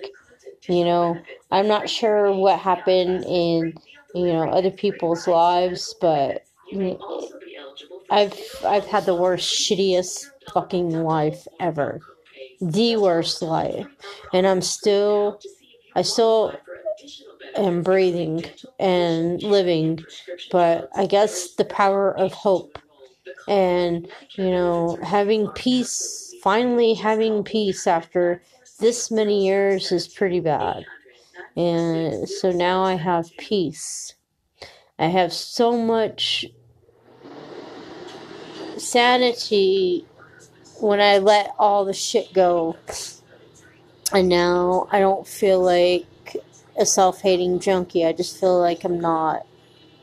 You 0.69 0.85
know, 0.85 1.19
I'm 1.51 1.67
not 1.67 1.89
sure 1.89 2.31
what 2.33 2.59
happened 2.59 3.25
in 3.27 3.75
you 4.15 4.27
know 4.27 4.51
other 4.51 4.71
people's 4.71 5.27
lives, 5.27 5.95
but 5.99 6.45
mm, 6.73 7.01
I've 8.11 8.39
I've 8.65 8.85
had 8.85 9.07
the 9.07 9.15
worst, 9.15 9.49
shittiest 9.49 10.27
fucking 10.53 10.91
life 10.91 11.47
ever. 11.61 12.01
The 12.61 12.97
worst 12.97 13.43
life. 13.43 13.87
And 14.33 14.47
I'm 14.47 14.63
still, 14.63 15.41
I 15.95 16.03
still 16.03 16.55
am 17.57 17.83
breathing 17.83 18.45
and 18.79 19.43
living, 19.43 20.05
but 20.51 20.89
I 20.95 21.07
guess 21.07 21.55
the 21.55 21.65
power 21.65 22.17
of 22.17 22.33
hope 22.33 22.79
and, 23.49 24.09
you 24.33 24.51
know, 24.51 24.99
having 25.03 25.49
peace, 25.49 26.35
finally 26.43 26.95
having 26.95 27.45
peace 27.45 27.87
after 27.87 28.43
this 28.79 29.11
many 29.11 29.47
years 29.47 29.93
is 29.93 30.09
pretty 30.09 30.41
bad. 30.41 30.85
And 31.57 32.29
so 32.29 32.51
now 32.51 32.83
I 32.83 32.95
have 32.95 33.31
peace. 33.37 34.15
I 34.99 35.07
have 35.07 35.33
so 35.33 35.77
much 35.77 36.47
sanity 38.77 40.07
when 40.83 41.01
I 41.01 41.19
let 41.19 41.55
all 41.59 41.85
the 41.85 41.95
shit 41.95 42.33
go. 42.33 42.77
And 44.13 44.29
now 44.29 44.89
I 44.91 44.99
don't 44.99 45.27
feel 45.27 45.63
like 45.63 46.37
a 46.79 46.85
self 46.85 47.23
hating 47.23 47.61
junkie. 47.61 48.05
I 48.05 48.13
just 48.13 48.39
feel 48.39 48.59
like 48.59 48.85
I'm 48.85 49.01
not 49.01 49.47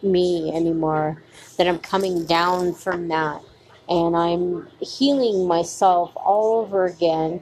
me 0.02 0.52
anymore. 0.56 1.22
That 1.58 1.68
I'm 1.68 1.80
coming 1.80 2.26
down 2.26 2.74
from 2.74 3.10
that. 3.10 3.42
And 3.89 4.15
I'm 4.15 4.68
healing 4.80 5.48
myself 5.48 6.13
all 6.15 6.62
over 6.62 6.86
again. 6.86 7.42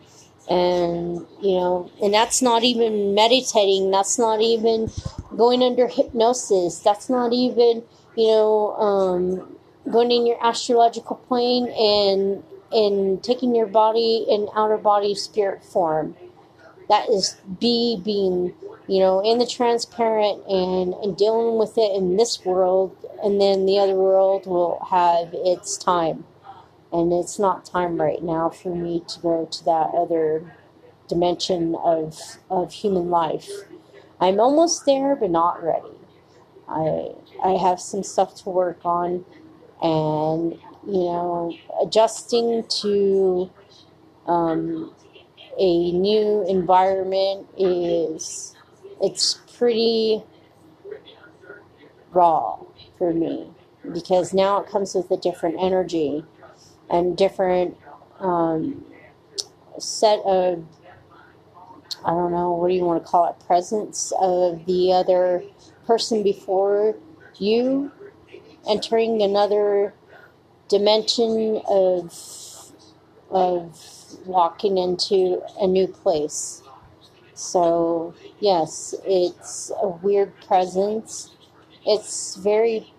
And, 0.50 1.26
you 1.42 1.58
know, 1.58 1.92
and 2.02 2.14
that's 2.14 2.42
not 2.42 2.64
even 2.64 3.14
meditating. 3.14 3.92
That's 3.92 4.18
not 4.18 4.42
even 4.42 4.90
going 5.36 5.62
under 5.62 5.88
hypnosis. 5.88 6.80
That's 6.80 7.10
not 7.10 7.34
even, 7.34 7.84
you 8.16 8.28
know, 8.28 8.76
um, 8.78 9.58
going 9.92 10.12
in 10.12 10.26
your 10.26 10.44
astrological 10.44 11.18
plane 11.18 11.68
and 11.68 12.44
in 12.72 13.20
taking 13.22 13.56
your 13.56 13.68
body 13.68 14.26
in 14.30 14.48
outer 14.56 14.78
body 14.78 15.16
spirit 15.16 15.64
form. 15.64 16.16
That 16.90 17.10
is 17.10 17.38
be 17.60 18.00
being, 18.04 18.54
you 18.88 19.00
know, 19.00 19.20
in 19.20 19.40
the 19.40 19.46
transparent 19.48 20.46
and, 20.48 20.94
and 20.96 21.18
dealing 21.18 21.58
with 21.58 21.78
it 21.78 21.96
in 21.96 22.18
this 22.18 22.46
world, 22.46 22.96
and 23.24 23.42
then 23.42 23.66
the 23.66 23.80
other 23.80 23.96
world 23.96 24.46
will 24.46 24.86
have 24.90 25.30
its 25.34 25.78
time. 25.78 26.26
And 26.92 27.12
it's 27.12 27.38
not 27.38 27.66
time 27.66 28.00
right 28.02 28.24
now 28.24 28.50
for 28.50 28.74
me 28.74 29.04
to 29.08 29.20
go 29.20 29.46
to 29.52 29.66
that 29.66 29.92
other 29.94 30.56
dimension 31.10 31.76
of, 31.76 32.38
of 32.50 32.72
human 32.72 33.10
life. 33.10 33.50
I'm 34.20 34.40
almost 34.40 34.86
there, 34.86 35.16
but 35.16 35.30
not 35.30 35.62
ready. 35.64 35.96
I, 36.70 37.12
I 37.44 37.52
have 37.52 37.80
some 37.80 38.04
stuff 38.04 38.36
to 38.44 38.50
work 38.50 38.80
on, 38.86 39.26
and 39.82 40.60
you 40.88 41.04
know, 41.04 41.54
adjusting 41.82 42.64
to 42.82 43.52
um, 44.26 44.94
a 45.60 45.92
new 45.92 46.46
environment 46.48 47.48
is 47.58 48.56
it's 49.02 49.40
pretty 49.58 50.24
raw 52.12 52.58
for 52.98 53.14
me 53.14 53.50
because 53.94 54.34
now 54.34 54.62
it 54.62 54.70
comes 54.70 54.96
with 54.96 55.12
a 55.12 55.18
different 55.18 55.58
energy 55.60 56.24
and 56.90 57.18
different 57.18 57.78
um, 58.20 58.86
set 59.78 60.20
of 60.26 60.64
I 62.06 62.12
don't 62.12 62.32
know 62.32 62.54
what 62.54 62.70
do 62.70 62.76
you 62.76 62.86
want 62.86 63.04
to 63.04 63.10
call 63.10 63.30
it 63.30 63.46
presence 63.46 64.14
of 64.22 64.66
the 64.66 64.94
other 64.94 65.44
person 65.86 66.24
before 66.24 66.96
you 67.38 67.92
entering 68.70 69.22
another 69.22 69.94
dimension 70.70 71.62
of 71.68 72.14
of 73.30 73.82
walking 74.26 74.78
into 74.78 75.42
a 75.60 75.68
new 75.68 75.88
place. 75.88 76.62
So, 77.34 78.14
yes, 78.40 78.96
it's 79.06 79.72
a 79.82 79.88
weird 79.88 80.34
presence. 80.42 81.32
It's 81.86 82.36
very 82.36 82.94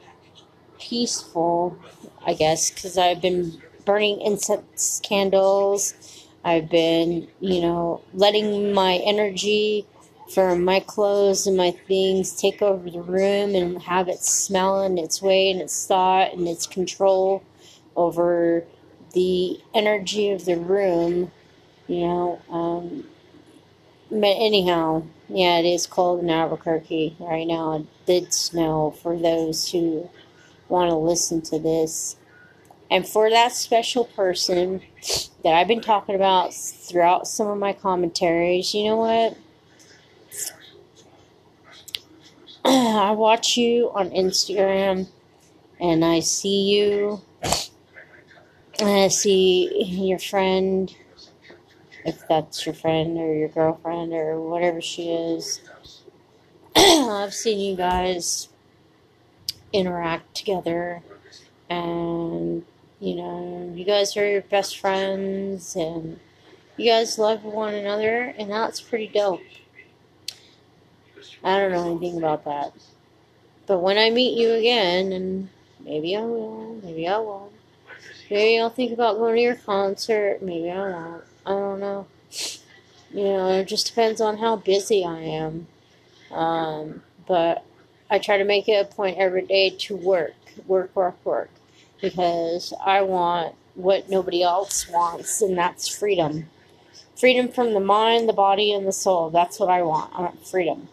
peaceful, 0.78 1.78
I 2.24 2.34
guess, 2.34 2.70
because 2.70 2.96
I've 2.98 3.20
been 3.20 3.60
burning 3.84 4.20
incense 4.20 5.00
candles. 5.02 5.94
I've 6.44 6.70
been, 6.70 7.28
you 7.40 7.60
know, 7.60 8.02
letting 8.14 8.72
my 8.72 8.96
energy 9.04 9.86
for 10.30 10.54
my 10.54 10.80
clothes 10.80 11.46
and 11.46 11.56
my 11.56 11.70
things 11.70 12.36
take 12.36 12.60
over 12.60 12.90
the 12.90 13.00
room 13.00 13.54
and 13.54 13.82
have 13.82 14.08
it 14.08 14.22
smell 14.22 14.82
in 14.82 14.98
its 14.98 15.22
way 15.22 15.50
and 15.50 15.60
its 15.60 15.86
thought 15.86 16.32
and 16.34 16.46
its 16.46 16.66
control 16.66 17.42
over 17.98 18.64
the 19.12 19.60
energy 19.74 20.30
of 20.30 20.44
the 20.44 20.56
room, 20.56 21.32
you 21.88 22.00
know. 22.06 22.40
Um, 22.48 23.04
but 24.10 24.36
anyhow, 24.38 25.02
yeah, 25.28 25.58
it 25.58 25.66
is 25.66 25.86
cold 25.86 26.20
in 26.22 26.30
Albuquerque 26.30 27.16
right 27.18 27.46
now. 27.46 27.74
It 27.76 27.86
did 28.06 28.32
snow 28.32 28.92
for 29.02 29.18
those 29.18 29.70
who 29.70 30.08
want 30.68 30.90
to 30.90 30.96
listen 30.96 31.42
to 31.42 31.58
this. 31.58 32.16
And 32.90 33.06
for 33.06 33.28
that 33.28 33.52
special 33.52 34.04
person 34.04 34.80
that 35.44 35.52
I've 35.52 35.68
been 35.68 35.82
talking 35.82 36.14
about 36.14 36.54
throughout 36.54 37.26
some 37.26 37.48
of 37.48 37.58
my 37.58 37.74
commentaries, 37.74 38.72
you 38.72 38.84
know 38.84 38.96
what? 38.96 39.36
I 42.64 43.10
watch 43.10 43.56
you 43.56 43.90
on 43.94 44.10
Instagram 44.10 45.08
and 45.80 46.04
I 46.04 46.20
see 46.20 46.70
you. 46.70 47.20
I 48.80 49.08
see 49.08 49.82
your 49.82 50.20
friend, 50.20 50.94
if 52.04 52.28
that's 52.28 52.64
your 52.64 52.76
friend 52.76 53.18
or 53.18 53.34
your 53.34 53.48
girlfriend 53.48 54.12
or 54.12 54.40
whatever 54.40 54.80
she 54.80 55.10
is. 55.10 55.60
I've 56.76 57.34
seen 57.34 57.58
you 57.58 57.76
guys 57.76 58.48
interact 59.72 60.34
together 60.36 61.02
and 61.68 62.64
you 63.00 63.14
know 63.16 63.70
you 63.74 63.84
guys 63.84 64.16
are 64.16 64.30
your 64.30 64.42
best 64.42 64.78
friends 64.78 65.76
and 65.76 66.18
you 66.76 66.90
guys 66.90 67.18
love 67.18 67.44
one 67.44 67.74
another 67.74 68.32
and 68.38 68.50
that's 68.50 68.80
pretty 68.80 69.08
dope. 69.08 69.42
I 71.42 71.58
don't 71.58 71.72
know 71.72 71.90
anything 71.90 72.16
about 72.16 72.44
that. 72.44 72.72
But 73.66 73.80
when 73.80 73.98
i 73.98 74.08
meet 74.08 74.38
you 74.38 74.52
again 74.52 75.12
and 75.12 75.48
maybe 75.80 76.16
i 76.16 76.20
will 76.20 76.80
maybe 76.82 77.06
i 77.06 77.18
won't 77.18 77.52
maybe 78.30 78.60
i'll 78.60 78.70
think 78.70 78.92
about 78.92 79.16
going 79.16 79.36
to 79.36 79.42
your 79.42 79.54
concert 79.54 80.42
maybe 80.42 80.70
i 80.70 80.78
won't 80.78 81.24
i 81.46 81.50
don't 81.50 81.80
know 81.80 82.06
you 83.10 83.24
know 83.24 83.48
it 83.50 83.64
just 83.66 83.86
depends 83.86 84.20
on 84.20 84.38
how 84.38 84.56
busy 84.56 85.04
i 85.04 85.20
am 85.20 85.66
um, 86.30 87.02
but 87.26 87.64
I 88.10 88.18
try 88.18 88.38
to 88.38 88.44
make 88.44 88.68
it 88.68 88.74
a 88.74 88.94
point 88.94 89.18
every 89.18 89.42
day 89.42 89.70
to 89.70 89.96
work, 89.96 90.34
work, 90.66 90.94
work, 90.94 91.24
work, 91.24 91.50
because 92.00 92.72
I 92.84 93.02
want 93.02 93.54
what 93.74 94.08
nobody 94.08 94.42
else 94.42 94.88
wants, 94.88 95.40
and 95.40 95.56
that's 95.56 95.88
freedom. 95.88 96.48
Freedom 97.16 97.48
from 97.48 97.74
the 97.74 97.80
mind, 97.80 98.28
the 98.28 98.32
body, 98.32 98.72
and 98.72 98.86
the 98.86 98.92
soul. 98.92 99.30
That's 99.30 99.58
what 99.58 99.68
I 99.68 99.82
want. 99.82 100.12
I 100.14 100.22
want 100.22 100.46
freedom. 100.46 100.88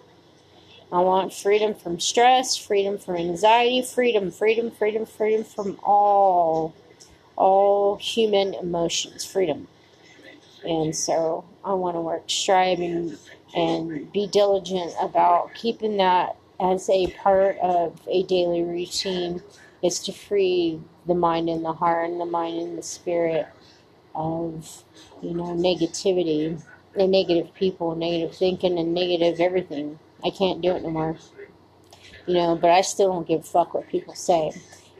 I 0.92 1.00
want 1.00 1.34
freedom 1.34 1.74
from 1.74 2.00
stress, 2.00 2.56
freedom 2.56 2.98
from 2.98 3.16
anxiety, 3.16 3.82
freedom, 3.82 4.32
freedom, 4.32 4.72
freedom, 4.72 5.06
freedom 5.06 5.44
from 5.44 5.80
all, 5.84 6.74
all 7.36 7.98
human 7.98 8.54
emotions, 8.54 9.26
freedom. 9.26 9.68
And 10.64 10.96
so 10.96 11.46
I 11.64 11.74
want 11.74 11.96
to 11.96 12.02
work, 12.02 12.24
strive, 12.28 12.80
and, 12.80 13.18
and 13.56 14.12
be 14.12 14.28
diligent 14.28 14.94
about 15.00 15.54
keeping 15.54 15.98
that 15.98 16.36
as 16.60 16.90
a 16.90 17.08
part 17.08 17.58
of 17.60 18.00
a 18.08 18.24
daily 18.24 18.64
routine 18.64 19.42
is 19.84 20.00
to 20.00 20.12
free 20.12 20.80
the 21.06 21.14
mind 21.14 21.50
and 21.50 21.64
the 21.64 21.74
heart 21.74 22.10
and 22.10 22.20
the 22.20 22.26
mind 22.26 22.60
and 22.60 22.78
the 22.78 22.84
spirit 22.84 23.48
of 24.16 24.84
you 25.22 25.34
know 25.34 25.54
negativity 25.54 26.60
and 26.96 27.12
negative 27.12 27.54
people 27.54 27.94
negative 27.96 28.34
thinking 28.36 28.80
and 28.80 28.94
negative 28.94 29.40
everything. 29.40 30.00
I 30.24 30.30
can't 30.30 30.62
do 30.62 30.72
it 30.76 30.84
no 30.84 30.90
more. 30.90 31.18
You 32.26 32.36
know 32.36 32.56
but 32.56 32.72
i 32.72 32.82
still 32.82 33.12
don't 33.12 33.28
give 33.28 33.42
a 33.42 33.44
fuck 33.44 33.74
what 33.74 33.88
people 33.88 34.16
say 34.16 34.52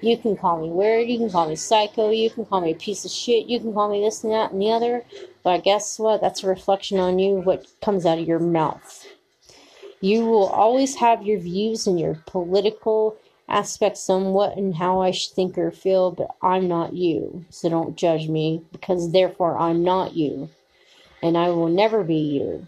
you 0.02 0.18
can 0.18 0.36
call 0.36 0.62
me 0.62 0.70
weird 0.70 1.08
you 1.08 1.18
can 1.18 1.30
call 1.30 1.48
me 1.48 1.56
psycho 1.56 2.10
you 2.10 2.30
can 2.30 2.46
call 2.46 2.62
me 2.62 2.72
a 2.72 2.76
piece 2.76 3.06
of 3.06 3.12
shit 3.12 3.48
you 3.48 3.60
can 3.60 3.74
call 3.74 3.90
me 3.90 4.02
this 4.02 4.24
and 4.24 4.34
that 4.34 4.52
and 4.52 4.62
the 4.62 4.72
other 4.72 5.04
but 5.44 5.64
guess 5.64 5.98
what 6.00 6.22
that's 6.22 6.44
a 6.44 6.48
reflection 6.48 7.00
on 7.00 7.20
you 7.20 7.36
what 7.36 7.66
comes 7.82 8.06
out 8.06 8.20
of 8.20 8.28
your 8.28 8.40
mouth 8.40 9.06
you 10.02 10.26
will 10.26 10.48
always 10.48 10.96
have 10.96 11.26
your 11.26 11.40
views 11.40 11.88
and 11.88 12.00
your 12.00 12.22
political 12.28 13.18
aspects 13.48 14.10
on 14.10 14.34
what 14.34 14.58
and 14.58 14.76
how 14.76 15.02
I 15.02 15.12
think 15.12 15.58
or 15.58 15.72
feel, 15.72 16.12
but 16.12 16.36
I'm 16.42 16.68
not 16.68 16.94
you. 16.94 17.46
So 17.50 17.70
don't 17.70 17.96
judge 17.96 18.28
me 18.28 18.64
because 18.72 19.12
therefore 19.12 19.58
I'm 19.58 19.84
not 19.84 20.16
you. 20.16 20.50
And 21.22 21.38
I 21.38 21.50
will 21.50 21.70
never 21.70 22.04
be 22.04 22.18
you. 22.18 22.68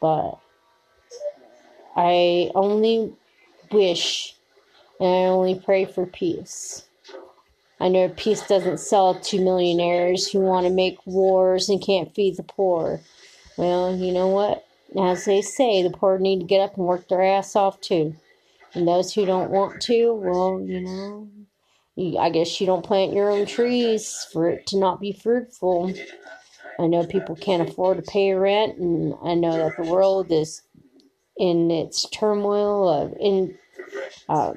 But 0.00 0.38
I 1.96 2.50
only 2.54 3.12
wish 3.72 4.36
and 5.00 5.08
I 5.08 5.28
only 5.28 5.58
pray 5.58 5.84
for 5.84 6.06
peace. 6.06 6.84
I 7.80 7.88
know 7.88 8.08
peace 8.08 8.46
doesn't 8.46 8.80
sell 8.80 9.14
to 9.14 9.40
millionaires 9.40 10.30
who 10.30 10.40
want 10.40 10.66
to 10.66 10.72
make 10.72 10.98
wars 11.06 11.68
and 11.68 11.80
can't 11.80 12.12
feed 12.14 12.36
the 12.36 12.42
poor. 12.42 13.00
Well, 13.56 13.94
you 13.94 14.12
know 14.12 14.28
what? 14.28 14.66
As 14.98 15.24
they 15.24 15.42
say, 15.42 15.82
the 15.82 15.90
poor 15.90 16.18
need 16.18 16.40
to 16.40 16.46
get 16.46 16.60
up 16.60 16.76
and 16.76 16.86
work 16.86 17.08
their 17.08 17.22
ass 17.22 17.54
off 17.54 17.80
too. 17.80 18.16
And 18.74 18.86
those 18.86 19.14
who 19.14 19.24
don't 19.26 19.50
want 19.50 19.80
to, 19.82 20.12
well, 20.12 20.60
you 20.60 20.80
know, 20.80 21.28
I 22.20 22.30
guess 22.30 22.60
you 22.60 22.66
don't 22.66 22.84
plant 22.84 23.12
your 23.12 23.30
own 23.30 23.46
trees 23.46 24.26
for 24.32 24.48
it 24.48 24.66
to 24.68 24.78
not 24.78 25.00
be 25.00 25.12
fruitful. 25.12 25.92
I 26.78 26.86
know 26.86 27.04
people 27.04 27.34
can't 27.34 27.68
afford 27.68 27.96
to 27.96 28.02
pay 28.10 28.32
rent, 28.32 28.78
and 28.78 29.14
I 29.22 29.34
know 29.34 29.56
that 29.56 29.76
the 29.76 29.90
world 29.90 30.30
is 30.30 30.62
in 31.36 31.70
its 31.70 32.08
turmoil 32.10 32.88
of 32.88 33.14
in 33.20 33.56
um, 34.28 34.54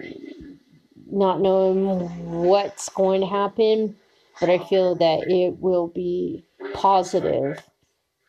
not 1.12 1.42
knowing 1.42 2.08
what's 2.44 2.90
going 2.90 3.22
to 3.22 3.28
happen. 3.28 3.96
But 4.40 4.50
I 4.50 4.58
feel 4.60 4.96
that 4.96 5.30
it 5.30 5.60
will 5.60 5.88
be 5.88 6.44
positive 6.74 7.62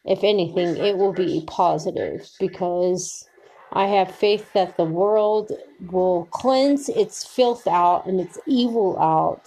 if 0.04 0.24
anything, 0.24 0.76
it 0.76 0.96
will 0.98 1.12
be 1.12 1.44
positive 1.46 2.28
because 2.40 3.28
I 3.72 3.86
have 3.86 4.14
faith 4.14 4.52
that 4.52 4.76
the 4.76 4.84
world 4.84 5.52
will 5.90 6.26
cleanse 6.32 6.88
its 6.88 7.24
filth 7.24 7.66
out 7.66 8.06
and 8.06 8.20
its 8.20 8.38
evil 8.46 8.98
out, 8.98 9.42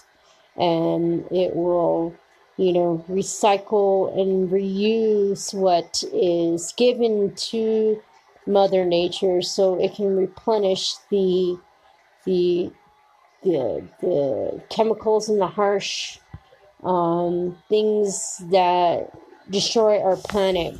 and 0.56 1.26
it 1.30 1.54
will, 1.54 2.14
you 2.56 2.72
know, 2.72 3.04
recycle 3.08 4.18
and 4.18 4.48
reuse 4.50 5.52
what 5.52 6.02
is 6.12 6.72
given 6.76 7.34
to 7.34 8.02
Mother 8.46 8.84
Nature 8.84 9.42
so 9.42 9.80
it 9.80 9.94
can 9.94 10.16
replenish 10.16 10.94
the 11.10 11.58
the 12.24 12.70
the, 13.42 13.86
the 14.00 14.62
chemicals 14.70 15.28
and 15.28 15.40
the 15.40 15.46
harsh 15.46 16.18
um, 16.82 17.56
things 17.68 18.42
that 18.50 19.12
destroy 19.50 20.00
our 20.00 20.16
planet. 20.16 20.76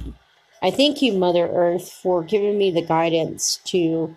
I 0.63 0.71
thank 0.71 1.03
you, 1.03 1.13
Mother 1.13 1.47
Earth, 1.47 1.93
for 1.93 2.23
giving 2.23 2.59
me 2.59 2.71
the 2.71 2.83
guidance 2.83 3.61
to 3.67 4.17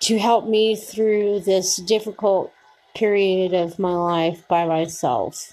to 0.00 0.18
help 0.18 0.46
me 0.46 0.76
through 0.76 1.40
this 1.40 1.76
difficult 1.76 2.52
period 2.94 3.52
of 3.52 3.78
my 3.78 3.94
life 3.94 4.46
by 4.48 4.64
myself. 4.64 5.52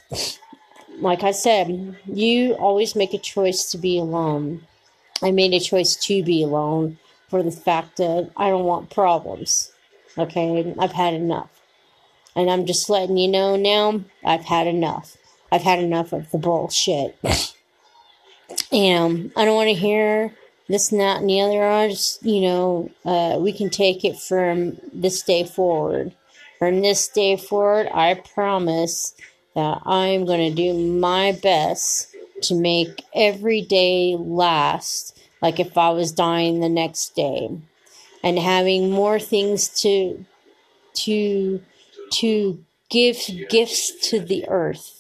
Like 1.00 1.24
I 1.24 1.32
said, 1.32 1.98
you 2.06 2.54
always 2.54 2.96
make 2.96 3.14
a 3.14 3.20
choice 3.20 3.72
to 3.72 3.78
be 3.78 3.98
alone. 3.98 4.66
I 5.22 5.32
made 5.32 5.54
a 5.54 5.60
choice 5.60 5.96
to 5.96 6.24
be 6.24 6.44
alone 6.44 6.98
for 7.30 7.42
the 7.42 7.52
fact 7.52 7.98
that 7.98 8.32
I 8.38 8.50
don't 8.50 8.66
want 8.66 8.90
problems. 8.90 9.72
Okay, 10.18 10.74
I've 10.80 10.94
had 10.94 11.14
enough. 11.14 11.50
And 12.36 12.50
I'm 12.50 12.66
just 12.66 12.90
letting 12.90 13.18
you 13.18 13.28
know 13.28 13.56
now, 13.56 14.02
I've 14.24 14.46
had 14.46 14.68
enough. 14.68 15.18
I've 15.52 15.64
had 15.64 15.80
enough 15.80 16.12
of 16.14 16.32
the 16.32 16.38
bullshit. 16.38 17.18
And 18.72 19.32
I 19.36 19.46
don't 19.46 19.56
want 19.56 19.70
to 19.70 19.74
hear 19.74 20.36
this 20.68 20.92
and 20.92 21.02
that 21.02 21.22
and 21.22 21.30
the 21.30 21.42
other. 21.42 21.64
I 21.64 21.90
just, 21.90 22.24
you 22.24 22.42
know, 22.42 22.92
uh, 23.04 23.38
we 23.40 23.52
can 23.52 23.70
take 23.70 24.04
it 24.04 24.18
from 24.18 24.78
this 24.94 25.22
day 25.22 25.44
forward. 25.44 26.14
From 26.60 26.82
this 26.82 27.08
day 27.08 27.38
forward, 27.38 27.88
I 27.94 28.16
promise 28.16 29.16
that 29.56 29.82
I'm 29.86 30.26
going 30.26 30.50
to 30.50 30.56
do 30.56 30.74
my 30.74 31.32
best 31.32 32.15
to 32.48 32.56
make 32.56 33.04
every 33.14 33.62
day 33.62 34.16
last 34.18 35.18
like 35.42 35.60
if 35.60 35.78
I 35.78 35.90
was 35.90 36.12
dying 36.12 36.60
the 36.60 36.70
next 36.70 37.16
day 37.16 37.50
and 38.24 38.40
having 38.40 38.92
more 38.92 39.20
things 39.20 39.70
to 39.82 40.26
to 40.96 41.62
to 42.14 42.64
give 42.90 43.18
gifts 43.50 44.10
to 44.10 44.20
the 44.20 44.48
earth 44.48 44.96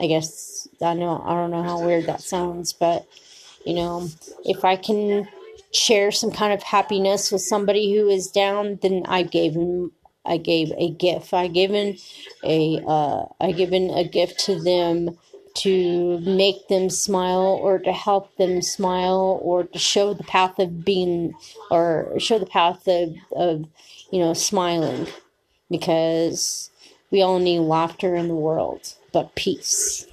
I 0.00 0.06
guess 0.06 0.68
I 0.82 0.94
know 0.94 1.22
I 1.24 1.34
don't 1.34 1.50
know 1.50 1.62
how 1.62 1.80
weird 1.80 2.06
that 2.06 2.20
sounds, 2.20 2.72
but 2.72 3.06
you 3.64 3.74
know, 3.74 4.08
if 4.44 4.64
I 4.64 4.76
can 4.76 5.28
share 5.72 6.10
some 6.10 6.30
kind 6.30 6.52
of 6.52 6.62
happiness 6.62 7.32
with 7.32 7.42
somebody 7.42 7.94
who 7.94 8.08
is 8.08 8.30
down, 8.30 8.78
then 8.82 9.04
I 9.06 9.22
gave 9.22 9.54
him 9.54 9.92
I 10.24 10.38
gave 10.38 10.72
a 10.76 10.90
gift. 10.90 11.32
I 11.32 11.48
given 11.48 11.96
a 12.44 12.82
uh, 12.86 13.24
I 13.40 13.52
given 13.52 13.90
a 13.90 14.04
gift 14.04 14.40
to 14.40 14.60
them 14.60 15.16
to 15.56 16.18
make 16.20 16.68
them 16.68 16.90
smile 16.90 17.58
or 17.62 17.78
to 17.78 17.92
help 17.92 18.36
them 18.36 18.62
smile 18.62 19.40
or 19.42 19.64
to 19.64 19.78
show 19.78 20.14
the 20.14 20.24
path 20.24 20.58
of 20.58 20.84
being 20.84 21.34
or 21.70 22.12
show 22.18 22.38
the 22.38 22.46
path 22.46 22.86
of, 22.86 23.14
of 23.32 23.66
you 24.10 24.20
know 24.20 24.34
smiling. 24.34 25.06
Because 25.68 26.70
we 27.10 27.22
all 27.22 27.38
need 27.38 27.60
laughter 27.60 28.14
in 28.14 28.28
the 28.28 28.34
world 28.34 28.94
but 29.12 29.34
peace 29.34 30.06